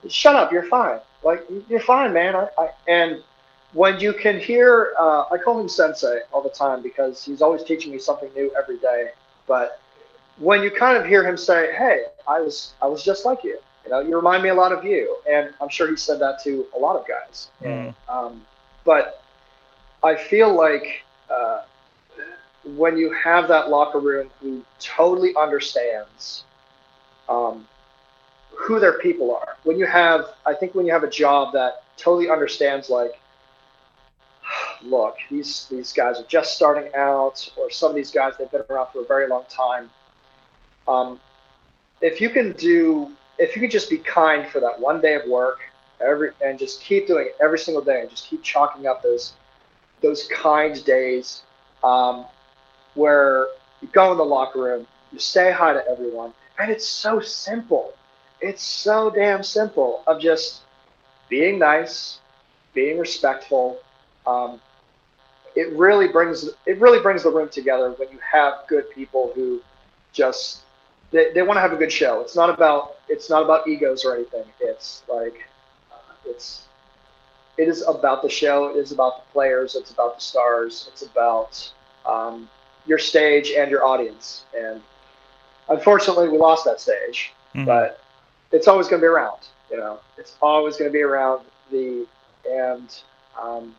[0.07, 0.51] Shut up.
[0.51, 0.99] You're fine.
[1.23, 2.35] Like you're fine, man.
[2.35, 3.21] I, I and
[3.73, 7.63] when you can hear, uh, I call him Sensei all the time because he's always
[7.63, 9.09] teaching me something new every day.
[9.47, 9.79] But
[10.37, 13.59] when you kind of hear him say, "Hey, I was I was just like you,"
[13.83, 16.41] you know, you remind me a lot of you, and I'm sure he said that
[16.43, 17.49] to a lot of guys.
[17.61, 17.93] Mm.
[18.09, 18.41] Um,
[18.83, 19.23] but
[20.03, 21.61] I feel like uh,
[22.63, 26.43] when you have that locker room who totally understands
[27.29, 27.67] um,
[28.49, 31.83] who their people are, when you have, I think when you have a job that
[31.97, 33.19] totally understands, like,
[34.83, 38.63] look, these these guys are just starting out, or some of these guys they've been
[38.69, 39.89] around for a very long time.
[40.87, 41.19] Um,
[42.01, 45.25] if you can do, if you can just be kind for that one day of
[45.27, 45.59] work,
[46.03, 49.33] every and just keep doing it every single day, and just keep chalking up those
[50.01, 51.43] those kind days,
[51.83, 52.25] um,
[52.95, 53.47] where
[53.81, 57.93] you go in the locker room, you say hi to everyone, and it's so simple.
[58.41, 60.61] It's so damn simple of just
[61.29, 62.19] being nice,
[62.73, 63.79] being respectful.
[64.25, 64.59] Um,
[65.55, 69.61] it really brings it really brings the room together when you have good people who
[70.13, 70.61] just
[71.11, 72.21] they, they want to have a good show.
[72.21, 74.45] It's not about it's not about egos or anything.
[74.59, 75.45] It's like
[76.25, 76.63] it's
[77.57, 78.69] it is about the show.
[78.69, 79.75] It is about the players.
[79.75, 80.87] It's about the stars.
[80.91, 81.71] It's about
[82.05, 82.49] um,
[82.85, 84.45] your stage and your audience.
[84.57, 84.81] And
[85.69, 87.65] unfortunately, we lost that stage, Mhm.
[87.65, 87.99] but
[88.51, 89.47] it's always going to be around.
[89.69, 91.41] You know, it's always going to be around.
[91.71, 92.05] The
[92.49, 92.89] and
[93.41, 93.75] um,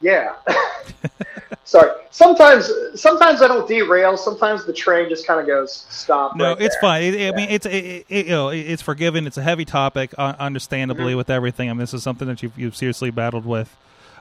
[0.00, 0.34] yeah.
[1.64, 1.90] Sorry.
[2.10, 4.16] Sometimes, sometimes I don't derail.
[4.16, 6.36] Sometimes the train just kind of goes stop.
[6.36, 6.80] No, right it's there.
[6.80, 7.02] fine.
[7.14, 9.26] It, I mean, it's it, it, you know, it's forgiven.
[9.26, 11.16] It's a heavy topic, uh, understandably, Mm-hmm.
[11.18, 11.70] with everything.
[11.70, 13.74] I mean, this is something that you've, you've seriously battled with.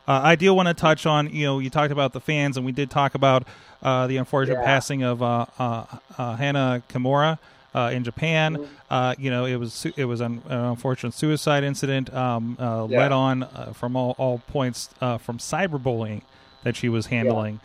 [0.08, 2.66] Uh, I do want to touch on, you know, you talked about the fans, and
[2.66, 3.48] we did talk about
[3.82, 4.66] uh, the unfortunate Yeah.
[4.66, 5.86] passing of uh, uh,
[6.18, 7.38] uh, Hana Kimura
[7.74, 8.56] uh, in Japan.
[8.58, 8.66] Mm-hmm.
[8.90, 13.00] Uh, you know, it was it was an, unfortunate suicide incident, um, uh, Yeah.
[13.00, 16.22] led on uh, from all, all points uh, from cyberbullying
[16.64, 17.60] that she was handling.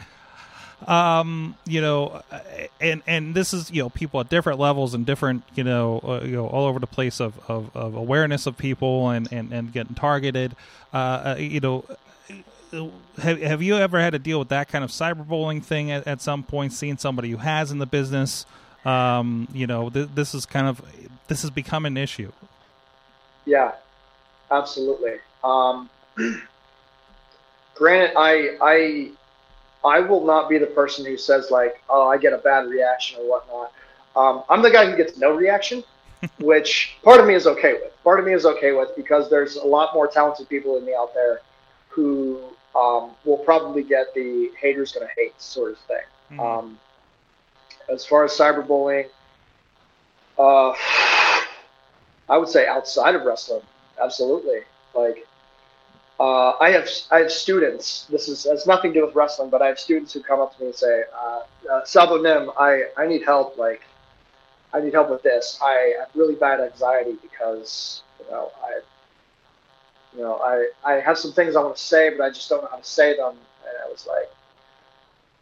[0.86, 2.22] Um you know
[2.80, 6.20] and and this is you know people at different levels and different you know uh,
[6.24, 9.72] you know all over the place of, of, of awareness of people and and, and
[9.72, 10.54] getting targeted.
[10.94, 11.84] Uh, uh you know
[13.20, 16.20] have, have you ever had to deal with that kind of cyberbullying thing at, at
[16.20, 18.46] some point seeing somebody who has in the business?
[18.84, 20.80] Um you know th- this is kind of
[21.26, 22.32] this has become an issue.
[23.44, 23.72] Yeah,
[24.50, 25.16] absolutely.
[25.42, 25.88] Um,
[27.78, 29.10] granted, I I
[29.84, 33.20] I will not be the person who says like, "Oh, I get a bad reaction"
[33.20, 33.72] or whatnot.
[34.16, 35.84] Um, I'm the guy who gets no reaction,
[36.40, 37.92] which part of me is okay with.
[38.02, 40.94] Part of me is okay with because there's a lot more talented people than me
[40.94, 41.40] out there
[41.88, 42.40] who
[42.74, 46.04] um, will probably get the haters gonna hate sort of thing.
[46.32, 46.40] Mhm.
[46.40, 46.78] Um,
[47.88, 49.08] as far as cyberbullying,
[50.38, 50.72] uh,
[52.28, 53.62] I would say outside of wrestling,
[54.00, 54.60] absolutely.
[54.94, 55.26] Like,
[56.20, 58.06] uh, I have I have students.
[58.10, 60.54] This is has nothing to do with wrestling, but I have students who come up
[60.56, 61.40] to me and say, uh,
[61.72, 63.56] uh, "Sabumnim, I I need help.
[63.56, 63.82] Like,
[64.72, 65.58] I need help with this.
[65.62, 68.80] I have really bad anxiety because you know I."
[70.16, 72.62] You know, I, I have some things I want to say, but I just don't
[72.62, 73.32] know how to say them.
[73.34, 74.28] And I was like,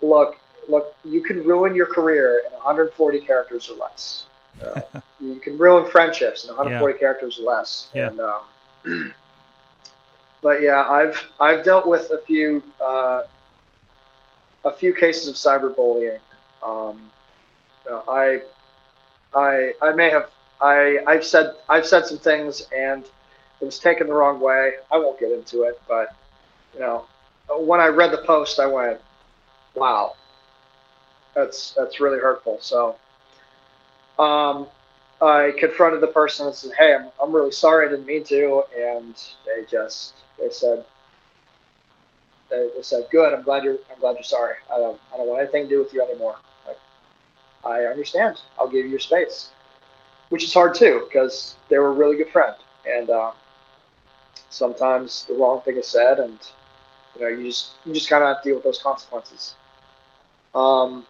[0.03, 0.37] look,
[0.69, 4.27] look, you can ruin your career in 140 characters or less.
[4.63, 4.81] Uh,
[5.21, 6.99] you can ruin friendships in 140 Yeah.
[6.99, 7.89] characters or less.
[7.95, 8.09] Yeah.
[8.09, 8.43] And, um,
[10.47, 13.23] but yeah, I've I've dealt with a few uh,
[14.65, 16.21] a few cases of cyberbullying.
[16.65, 17.01] Um,
[17.85, 18.43] you know, I
[19.35, 20.31] I I may have
[20.61, 23.05] I I've said I've said some things and
[23.61, 24.75] it was taken the wrong way.
[24.93, 26.15] I won't get into it, but
[26.75, 27.07] you know,
[27.59, 29.01] when I read the post, I went,
[29.75, 30.15] "Wow,
[31.35, 32.95] that's that's really hurtful." So,
[34.17, 34.69] um,
[35.21, 37.87] I confronted the person and said, "Hey, I'm I'm really sorry.
[37.87, 39.15] I didn't mean to," and
[39.45, 40.85] they just they said.
[42.51, 43.35] They, they said, "Good.
[43.35, 43.79] I'm glad you're.
[43.93, 44.55] I'm glad you're sorry.
[44.73, 45.01] I don't.
[45.13, 46.37] I don't want anything to do with you anymore.
[46.67, 46.79] Like,
[47.65, 48.41] I understand.
[48.59, 49.51] I'll give you your space."
[50.29, 52.55] which is hard too because they were a really good friend
[52.87, 53.33] and um,
[54.51, 56.39] sometimes the wrong thing is said and
[57.15, 59.55] you know you just you just kind of have to deal with those consequences
[60.55, 61.07] um,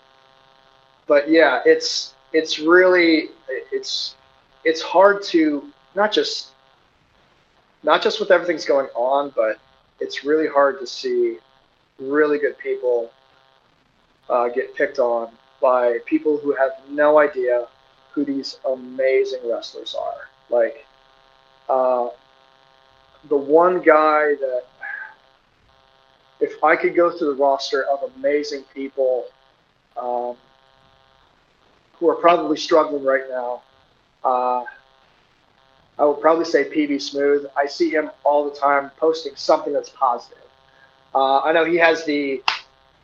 [1.07, 3.31] but yeah it's it's really
[3.73, 4.15] it's
[4.65, 6.49] it's hard to not just
[7.83, 9.59] not just with everything's going on but
[10.01, 11.39] it's really hard to see
[11.99, 13.11] really good people
[14.29, 17.67] uh, get picked on by people who have no idea
[18.13, 20.29] who these amazing wrestlers are.
[20.51, 20.87] Like,
[21.69, 22.09] uh,
[23.29, 24.65] the one guy that,
[26.41, 29.27] if I could go through the roster of amazing people
[29.97, 30.37] um,
[31.99, 33.63] who are probably struggling right now,
[34.25, 34.65] uh,
[35.99, 37.47] I would probably say PB Smooth.
[37.57, 40.39] I see him all the time posting something that's positive.
[41.15, 42.43] Uh, I know he has the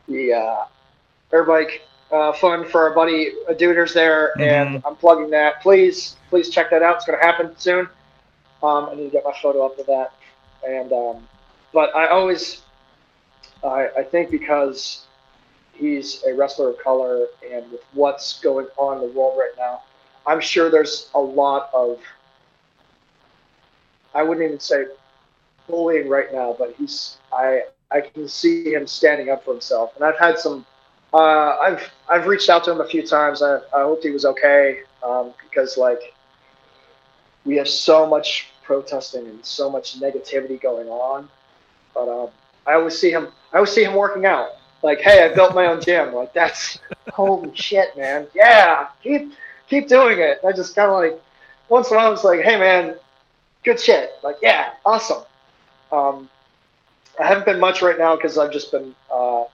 [0.09, 0.64] the uh,
[1.32, 1.80] Airbike
[2.11, 5.62] uh, fund for our buddy Duders there, and I'm plugging that.
[5.62, 6.97] Please, please check that out.
[6.97, 7.88] It's going to happen soon.
[8.62, 10.12] Um, I need to get my photo up for that.
[10.68, 11.26] And um,
[11.72, 12.61] but I always,
[13.64, 15.07] I, I think because
[15.82, 19.82] he's a wrestler of color, and with what's going on in the world right now,
[20.26, 21.98] I'm sure there's a lot of.
[24.14, 24.86] I wouldn't even say
[25.68, 30.04] bullying right now, but he's I I can see him standing up for himself, and
[30.04, 30.64] I've had some
[31.12, 33.42] uh, I've I've reached out to him a few times.
[33.42, 36.14] I, I hoped he was okay um, because like
[37.44, 41.28] we have so much protesting and so much negativity going on.
[41.94, 42.30] But um,
[42.66, 43.28] I always see him.
[43.52, 44.50] I always see him working out.
[44.82, 46.14] Like, hey, I built my own gym.
[46.14, 46.78] Like that's
[47.12, 48.26] holy shit, man.
[48.34, 49.32] Yeah, keep
[49.68, 50.40] keep doing it.
[50.46, 51.22] I just kind of like
[51.68, 52.96] once in a while, I was like, hey, man,
[53.64, 54.12] good shit.
[54.22, 55.22] Like, yeah, awesome.
[55.90, 56.28] Um,
[57.18, 58.94] I haven't been much right now because I've just been.
[59.12, 59.44] Uh,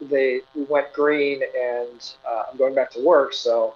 [0.00, 3.32] they we went green and uh, I'm going back to work.
[3.32, 3.74] So,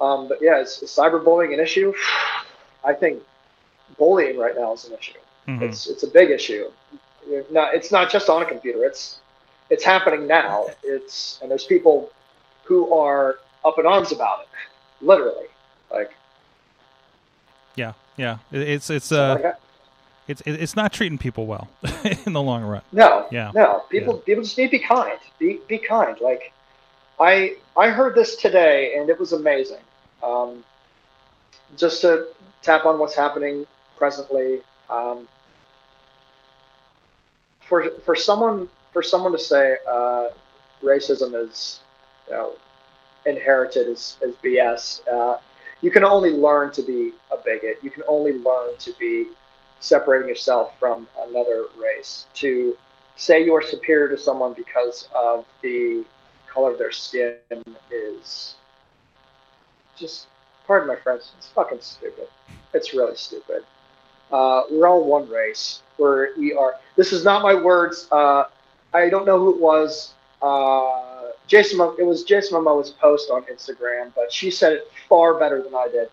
[0.00, 1.92] um, but yeah, is, is cyberbullying an issue?
[2.84, 3.22] I think
[3.98, 5.18] bullying right now is an issue.
[5.48, 5.62] Mhm.
[5.62, 6.70] It's it's a big issue.
[7.28, 8.84] You're Not it's not just on a computer.
[8.84, 9.18] It's
[9.70, 10.66] it's happening now.
[10.82, 12.10] It's and there's people
[12.64, 14.48] who are up in arms about it,
[15.04, 15.46] literally.
[15.90, 16.12] Like,
[17.76, 18.38] Yeah, yeah.
[18.52, 19.52] It- It's it's like uh I-
[20.28, 21.68] it's it's not treating people well
[22.26, 22.82] in the long run.
[22.92, 23.50] No, Yeah.
[23.54, 23.84] no.
[23.88, 25.18] People, people just need to be kind.
[25.38, 26.20] Be, be kind.
[26.20, 26.52] Like,
[27.18, 29.80] I, I heard this today, and it was amazing.
[30.22, 30.62] Um,
[31.78, 32.26] just to
[32.60, 33.66] tap on what's happening
[33.96, 34.60] presently.
[34.90, 35.26] Um,
[37.66, 40.28] for for someone for someone to say uh,
[40.82, 41.80] racism is,
[42.26, 42.52] you know,
[43.26, 45.06] inherited as, as BS.
[45.08, 45.38] Uh,
[45.80, 47.78] you can only learn to be a bigot.
[47.82, 49.28] You can only learn to be
[49.80, 52.26] separating yourself from another race.
[52.34, 52.76] To
[53.16, 56.04] say you are superior to someone because of the
[56.52, 57.36] color of their skin
[57.90, 58.54] is
[59.96, 60.28] just,
[60.66, 62.28] pardon my French, it's fucking stupid.
[62.74, 63.64] It's really stupid.
[64.30, 65.82] Uh, we're all one race.
[65.98, 66.74] We're, we are.
[66.96, 68.08] This is not my words.
[68.10, 68.44] Uh,
[68.94, 70.14] I don't know who it was.
[70.40, 75.62] Uh, Jason, it was Jason Momoa's post on Instagram, but she said it far better
[75.62, 76.08] than I did.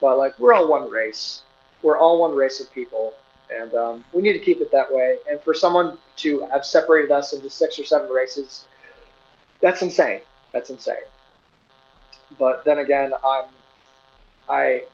[0.00, 1.42] But like, we're all one race.
[1.82, 3.14] We're all one race of people,
[3.50, 5.16] and um, we need to keep it that way.
[5.30, 8.64] And for someone to have separated us into six or seven races,
[9.60, 10.20] that's insane.
[10.52, 10.96] That's insane.
[12.38, 13.44] But then again, I'm,
[14.48, 14.84] I,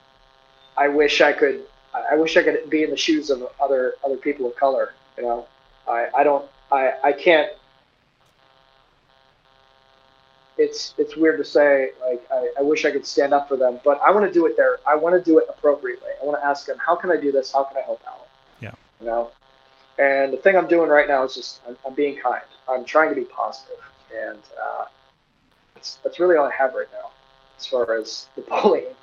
[0.77, 1.65] I wish I could.
[2.11, 4.93] I wish I could be in the shoes of other other people of color.
[5.17, 5.47] You know,
[5.89, 6.45] I, I don't.
[6.71, 7.51] I, I can't.
[10.59, 11.91] It's it's weird to say.
[12.01, 14.47] Like I, I wish I could stand up for them, but I want to do
[14.47, 14.79] it there.
[14.87, 16.09] I want to do it appropriately.
[16.21, 17.53] I want to ask them, how can I do this?
[17.53, 18.27] How can I help out?
[18.61, 18.73] Yeah.
[19.01, 19.31] You know.
[19.99, 22.43] And the thing I'm doing right now is just I'm, I'm being kind.
[22.69, 23.83] I'm trying to be positive,
[24.15, 24.85] and uh,
[25.75, 27.11] that's that's really all I have right now
[27.59, 28.95] as far as the bullying.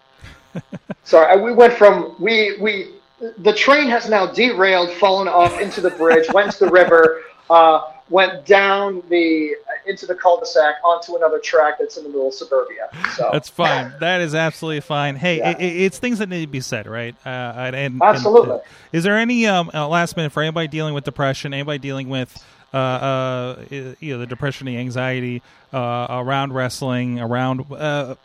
[1.04, 2.94] Sorry, I, we went from we we
[3.40, 7.82] the train has now derailed, fallen off into the bridge, went to the river, uh,
[8.10, 9.56] went down the.
[9.86, 12.88] into the cul-de-sac onto another track that's in the middle of suburbia.
[13.18, 13.94] So That's fine.
[14.00, 15.18] that is absolutely fine.
[15.18, 15.58] Hey, Yeah.
[15.58, 17.14] it, it's things that need to be said, right?
[17.26, 18.60] Uh, and, and- Absolutely.
[18.94, 21.54] is there any um, uh, last minute for anybody dealing with depression?
[21.54, 22.34] Anybody dealing with
[22.74, 25.42] uh, uh, you know the depression, the anxiety
[25.74, 28.16] uh, around wrestling, around uh, uh,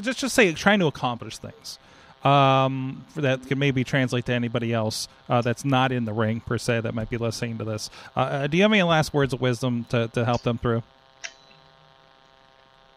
[0.00, 1.78] just just say trying to accomplish things
[2.24, 6.58] um, that can maybe translate to anybody else uh, that's not in the ring per
[6.58, 7.90] se that might be listening to this.
[8.16, 10.82] Uh, Uh, do you have any last words of wisdom to, to help them through?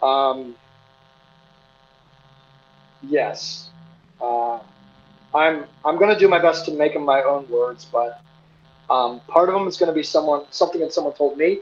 [0.03, 0.55] Um,
[3.01, 3.69] yes,
[4.21, 4.59] uh,
[5.33, 5.65] I'm.
[5.85, 8.21] I'm going to do my best to make them my own words, but
[8.89, 11.59] um, part of them is going to be someone, something that someone told me,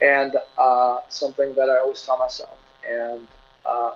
[0.00, 2.56] and uh, something that I always tell myself.
[2.88, 3.28] And
[3.64, 3.92] uh,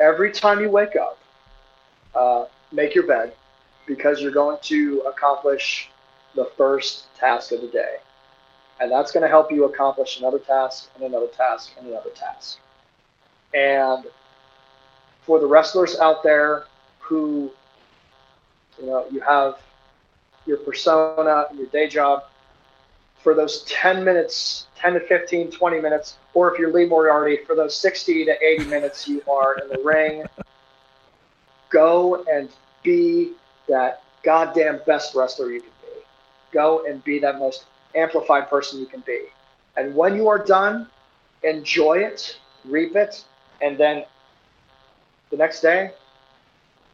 [0.00, 1.18] every time you wake up,
[2.16, 3.34] uh, make your bed
[3.86, 5.90] because you're going to accomplish
[6.34, 7.96] the first task of the day
[8.80, 12.58] and that's going to help you accomplish another task and another task and another task.
[13.54, 14.04] And
[15.22, 16.64] for the wrestlers out there
[16.98, 17.50] who,
[18.78, 19.60] you know, you have
[20.44, 22.24] your persona, your day job,
[23.22, 27.56] for those 10 minutes, 10 to 15, 20 minutes, or if you're Lee Moriarty, for
[27.56, 30.24] those 60 to 80 minutes you are in the ring,
[31.70, 32.48] go and
[32.82, 33.32] be
[33.68, 36.00] that goddamn best wrestler you can be.
[36.52, 39.26] Go and be that most amplified person you can be.
[39.76, 40.88] And when you are done,
[41.42, 43.24] enjoy it, reap it,
[43.60, 44.04] and then
[45.30, 45.90] the next day,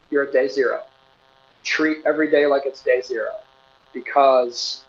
[0.09, 0.83] you're at day zero.
[1.63, 3.31] Treat every day like it's day zero.
[3.93, 4.83] Because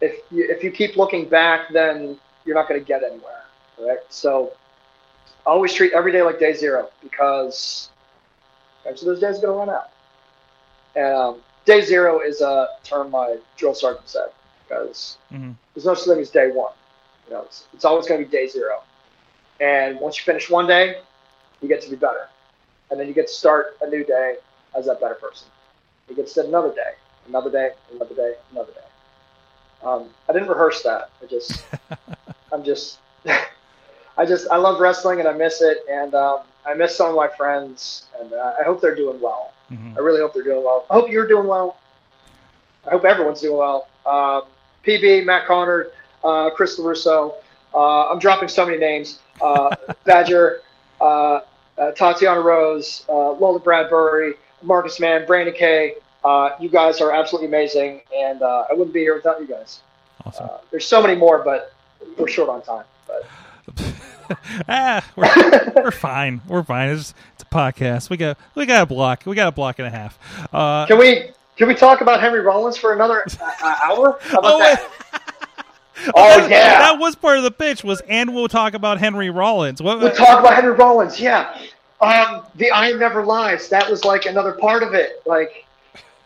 [0.00, 3.44] if you, if you keep looking back, then you're not going to get anywhere.
[3.78, 3.98] Right?
[4.08, 4.52] So
[5.46, 7.90] always treat every day like day zero because
[8.88, 9.90] eventually those days are going to run out.
[10.96, 14.30] And um, day zero is a term my drill sergeant said
[14.66, 15.54] because Mhm.
[15.74, 16.72] there's no such thing as day one.
[17.28, 18.82] You know, it's, it's always going to be day zero.
[19.60, 21.00] And once you finish one day,
[21.60, 22.28] you get to be better,
[22.90, 24.36] and then you get to start a new day
[24.74, 25.48] as that better person.
[26.08, 26.92] You get to start another day,
[27.26, 28.80] another day, another day, another day.
[29.82, 31.10] Um, I didn't rehearse that.
[31.22, 31.64] I just,
[32.52, 32.98] I'm just,
[34.16, 37.16] I just, I love wrestling and I miss it, and um, I miss some of
[37.16, 39.52] my friends, and uh, I hope they're doing well.
[39.72, 39.96] Mhm.
[39.96, 40.86] I really hope they're doing well.
[40.90, 41.78] I hope you're doing well.
[42.86, 43.88] I hope everyone's doing well.
[44.06, 44.42] Um,
[44.84, 45.88] PB, Matt Connor,
[46.24, 47.34] uh, Chris LaRusso.
[47.74, 49.18] Uh, I'm dropping so many names.
[49.40, 50.62] Uh, Badger,
[51.00, 51.40] uh,
[51.76, 55.94] uh, Tatiana Rose, uh, Lola Bradbury, Marcus Mann, Brandon Kay.
[56.24, 59.80] Uh, you guys are absolutely amazing, and uh, I wouldn't be here without you guys.
[60.24, 60.46] Awesome.
[60.46, 61.72] Uh, there's so many more, but
[62.16, 62.84] we're short on time.
[63.06, 63.24] But
[64.68, 66.40] ah, we're, we're fine.
[66.46, 66.90] We're fine.
[66.90, 68.10] It's, it's a podcast.
[68.10, 69.22] We got we got a block.
[69.26, 70.18] We got a block and a half.
[70.52, 74.18] Uh, can we can we talk about Henry Rollins for another uh, hour?
[74.22, 74.90] How about Oh, that?
[76.14, 77.82] Oh that, yeah, that was part of the pitch.
[77.82, 79.82] Was and we'll talk about Henry Rollins.
[79.82, 79.98] What?
[79.98, 81.20] We'll talk about Henry Rollins.
[81.20, 81.58] Yeah,
[82.00, 83.68] um, the iron never lies.
[83.68, 85.22] That was like another part of it.
[85.26, 85.66] Like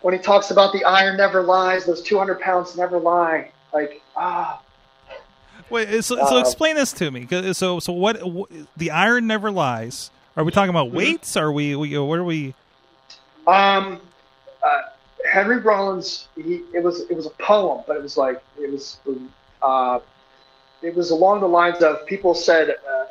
[0.03, 3.51] when he talks about the iron never lies, those 200 pounds never lie.
[3.73, 4.61] Like ah,
[5.73, 7.27] Wait, so, so Uh, explain this to me.
[7.53, 8.19] So so what?
[8.21, 10.11] wh- the iron never lies.
[10.37, 10.97] Are we talking about Mm-hmm.
[10.97, 11.37] weights?
[11.37, 11.75] Are we?
[11.77, 12.55] we what are we?
[13.47, 14.01] um,
[14.63, 14.83] uh,
[15.31, 16.29] Henry Rollins.
[16.37, 18.99] He it was it was a poem, but it was like it was
[19.63, 20.01] uh,
[20.83, 22.71] it was along the lines of people said.
[22.71, 23.07] Uh,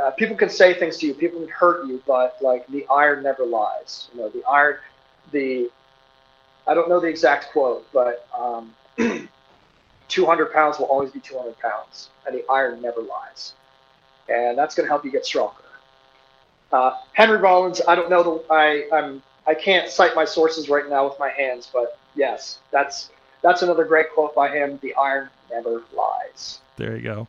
[0.00, 3.22] uh, people can say things to you, people can hurt you, but like the iron
[3.22, 4.08] never lies.
[4.12, 4.78] You know, the iron,
[5.30, 5.70] the
[6.66, 8.74] I don't know the exact quote, but um,
[10.14, 13.54] 200 pounds will always be 200 pounds, and the iron never lies.
[14.28, 15.56] And that's going to help you get stronger.
[16.70, 20.88] Uh, Henry Rollins, I don't know the I I'm I can't cite my sources right
[20.88, 23.10] now with my hands, but yes, that's
[23.42, 24.78] that's another great quote by him.
[24.82, 26.60] The iron never lies.
[26.76, 27.28] There you go.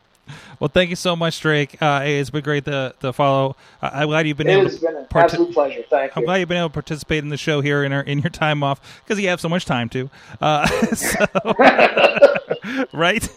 [0.58, 1.80] Well, thank you so much, Drake.
[1.80, 3.56] Uh, it's been great to, to follow.
[3.80, 4.80] I- I'm glad you've been It able to.
[4.80, 5.84] been an absolute pleasure.
[5.88, 6.26] Thank I'm you.
[6.26, 8.62] glad you've been able to participate in the show here in our, in your time
[8.62, 10.10] off because you have so much time to.
[10.40, 11.24] Uh, so,
[12.92, 13.28] right?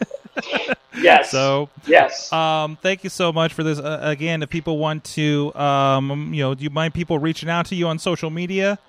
[1.02, 1.30] yes.
[1.32, 2.32] so, yes.
[2.32, 3.78] um, thank you so much for this.
[3.80, 7.66] Uh, again, if people want to, um, you know, do you mind people reaching out
[7.68, 8.80] to you on social media?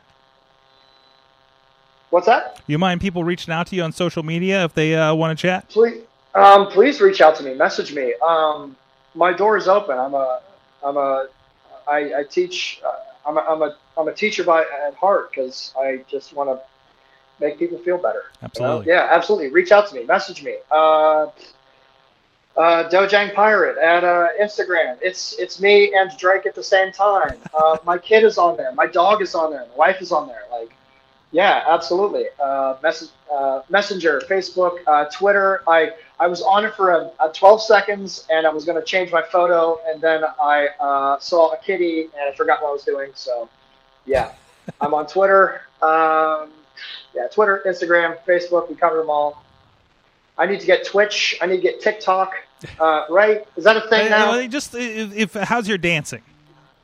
[2.10, 2.60] What's that?
[2.66, 5.40] You mind people reaching out to you on social media if they uh, want to
[5.40, 5.68] chat?
[5.68, 6.02] Please,
[6.34, 7.54] um, please reach out to me.
[7.54, 8.14] Message me.
[8.26, 8.76] Um,
[9.14, 9.98] my door is open.
[9.98, 10.40] I'm a,
[10.84, 11.28] I'm a,
[11.88, 12.80] I, I teach.
[12.86, 12.92] Uh,
[13.26, 16.60] I'm a, I'm a, I'm a teacher by at heart because I just want to
[17.40, 18.24] make people feel better.
[18.40, 18.44] you know?
[18.44, 18.92] Absolutely.
[18.92, 19.48] Yeah, absolutely.
[19.48, 20.04] Reach out to me.
[20.04, 20.56] Message me.
[20.70, 21.26] Uh,
[22.56, 24.98] uh, Dojang Pirate at uh, Instagram.
[25.00, 27.38] It's it's me and Drake at the same time.
[27.54, 28.72] Uh, my kid is on there.
[28.72, 29.66] My dog is on there.
[29.70, 30.42] My wife is on there.
[30.50, 30.70] Like,
[31.32, 32.26] Yeah, absolutely.
[32.42, 35.62] Uh, mess- uh, Messenger, Facebook, uh, Twitter.
[35.68, 38.84] I I was on it for a, a 12 seconds, and I was going to
[38.84, 42.72] change my photo, and then I uh, saw a kitty, and I forgot what I
[42.72, 43.10] was doing.
[43.14, 43.48] So,
[44.04, 44.32] yeah,
[44.80, 45.62] I'm on Twitter.
[45.80, 46.50] Um,
[47.14, 48.68] yeah, Twitter, Instagram, Facebook.
[48.68, 49.42] We cover them all.
[50.36, 51.38] I need to get Twitch.
[51.40, 52.34] I need to get TikTok.
[52.78, 53.46] Uh, right?
[53.56, 54.46] Is that a thing now?
[54.46, 56.22] Just if, if how's your dancing?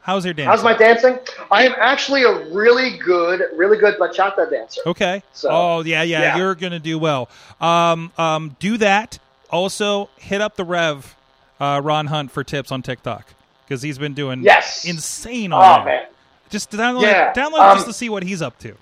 [0.07, 0.51] How's your dancing?
[0.51, 1.19] How's my dancing?
[1.51, 4.83] I am actually a really good, really good bachata dancer.
[4.87, 5.21] Okay.
[5.33, 6.37] So- oh yeah, yeah, yeah.
[6.37, 7.29] You're gonna do well.
[7.61, 9.19] Um, um, do that.
[9.51, 11.17] Also, hit up the Rev,
[11.59, 13.27] uh, Ron Hunt for tips on TikTok
[13.65, 14.85] because he's been doing Yes.
[14.85, 16.05] insane on Oh man.
[16.51, 18.77] Just download, Yeah, download um, just to see what he's up to.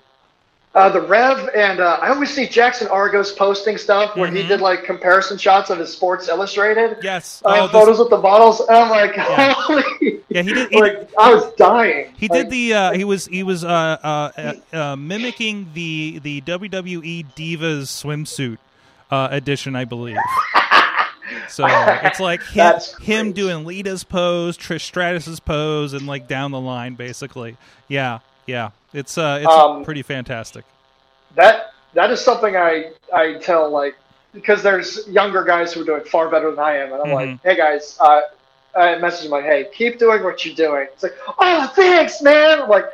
[0.75, 4.47] Uh, the Rev and uh, I always see Jackson Argos posting stuff where he Mhm.
[4.49, 6.97] did like comparison shots of his Sports Illustrated.
[7.01, 7.41] Yes.
[7.45, 9.53] Uh, Oh, photos with the bottles, and I'm like, Yeah.
[9.53, 10.19] holy!
[10.27, 12.13] Yeah, he did- he like I was dying.
[12.17, 12.73] He Like, did the.
[12.73, 13.25] Uh, he was.
[13.27, 13.67] He was uh,
[14.03, 14.31] uh,
[14.73, 18.57] uh, uh, mimicking the the WWE Divas swimsuit
[19.09, 20.17] uh, edition, I believe.
[21.47, 26.59] So it's like him, him doing Lita's pose, Trish Stratus's pose, and like down the
[26.59, 27.57] line, basically.
[27.87, 28.69] Yeah, yeah.
[28.93, 30.65] It's uh, it's Um, pretty fantastic.
[31.35, 31.71] that.
[31.93, 33.95] That is something I I tell like
[34.33, 37.13] because there's younger guys who are doing far better than I am, and I'm Mhm.
[37.13, 38.19] like, hey guys, uh,
[38.75, 40.87] I message them like, hey, keep doing what you're doing.
[40.93, 42.63] It's like, oh, thanks, man.
[42.63, 42.91] I'm like,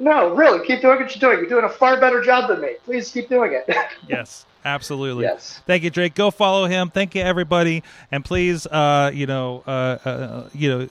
[0.00, 1.38] no, really, keep doing what you're doing.
[1.38, 2.72] You're doing a far better job than me.
[2.84, 3.72] Please keep doing it.
[4.08, 5.22] Yes, absolutely.
[5.22, 5.60] yes.
[5.66, 6.16] Thank you, Drake.
[6.16, 6.90] Go follow him.
[6.90, 9.70] Thank you, everybody, and please, uh, you know, uh,
[10.04, 10.88] uh, you know,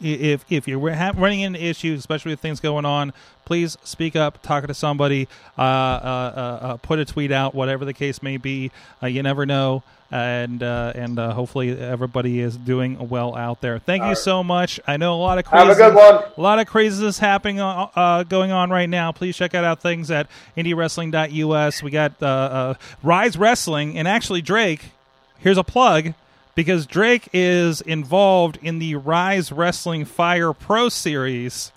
[0.00, 3.12] if if you're ha- running into issues, especially with things going on,
[3.44, 7.84] please speak up, talk to somebody, uh, uh, uh, uh, put a tweet out, whatever
[7.84, 8.70] the case may be.
[9.02, 13.78] Uh, you never know, and uh, and uh, hopefully everybody is doing well out there.
[13.78, 14.18] Thank you right.
[14.18, 14.78] so much.
[14.86, 16.22] I know a lot of Have a good one.
[16.36, 19.12] a lot of craziness happening going on right now.
[19.12, 21.82] Please check out our things at IndyWrestling.us.
[21.82, 24.90] We got uh, uh, Rise Wrestling, and actually Drake.
[25.38, 26.14] Here's a plug
[26.56, 31.70] because Drake is involved in the Rise Wrestling Fire Pro Series.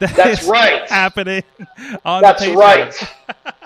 [0.00, 0.88] that That's is right.
[0.90, 1.44] Happening
[2.04, 2.92] on That's right.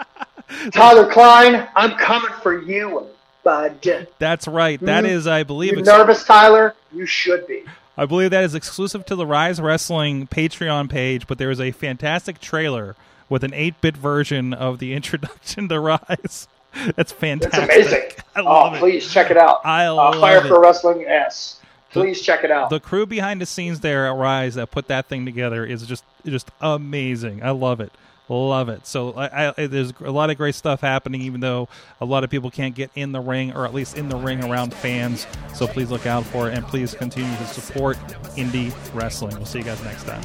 [0.72, 3.06] Tyler Klein, I'm coming for you,
[3.42, 3.84] bud.
[4.18, 4.78] That's right.
[4.80, 5.08] That Mhm.
[5.08, 6.74] is, I believe, ex- nervous, Tyler?
[6.92, 7.64] You should be.
[7.98, 11.72] I believe that is exclusive to the Rise Wrestling Patreon page, but there is a
[11.72, 12.94] fantastic trailer
[13.28, 16.46] with an 8 bit version of the introduction to Rise.
[16.96, 17.64] That's It's fantastic.
[17.64, 18.10] amazing.
[18.36, 18.78] I love oh, it.
[18.78, 19.60] please check it out.
[19.64, 20.48] I uh, love Fire it.
[20.48, 21.60] for Wrestling S.
[21.90, 22.68] Please check it out.
[22.68, 26.04] The crew behind the scenes there at Rise that put that thing together is just
[26.26, 27.42] just amazing.
[27.42, 27.92] I love it.
[28.28, 28.86] Love it.
[28.86, 31.68] So I, I, there's a lot of great stuff happening, even though
[32.00, 34.42] a lot of people can't get in the ring, or at least in the ring
[34.42, 35.28] around fans.
[35.54, 37.96] So please look out for it, and please continue to support
[38.36, 39.36] indie wrestling.
[39.36, 40.24] We'll see you guys next time.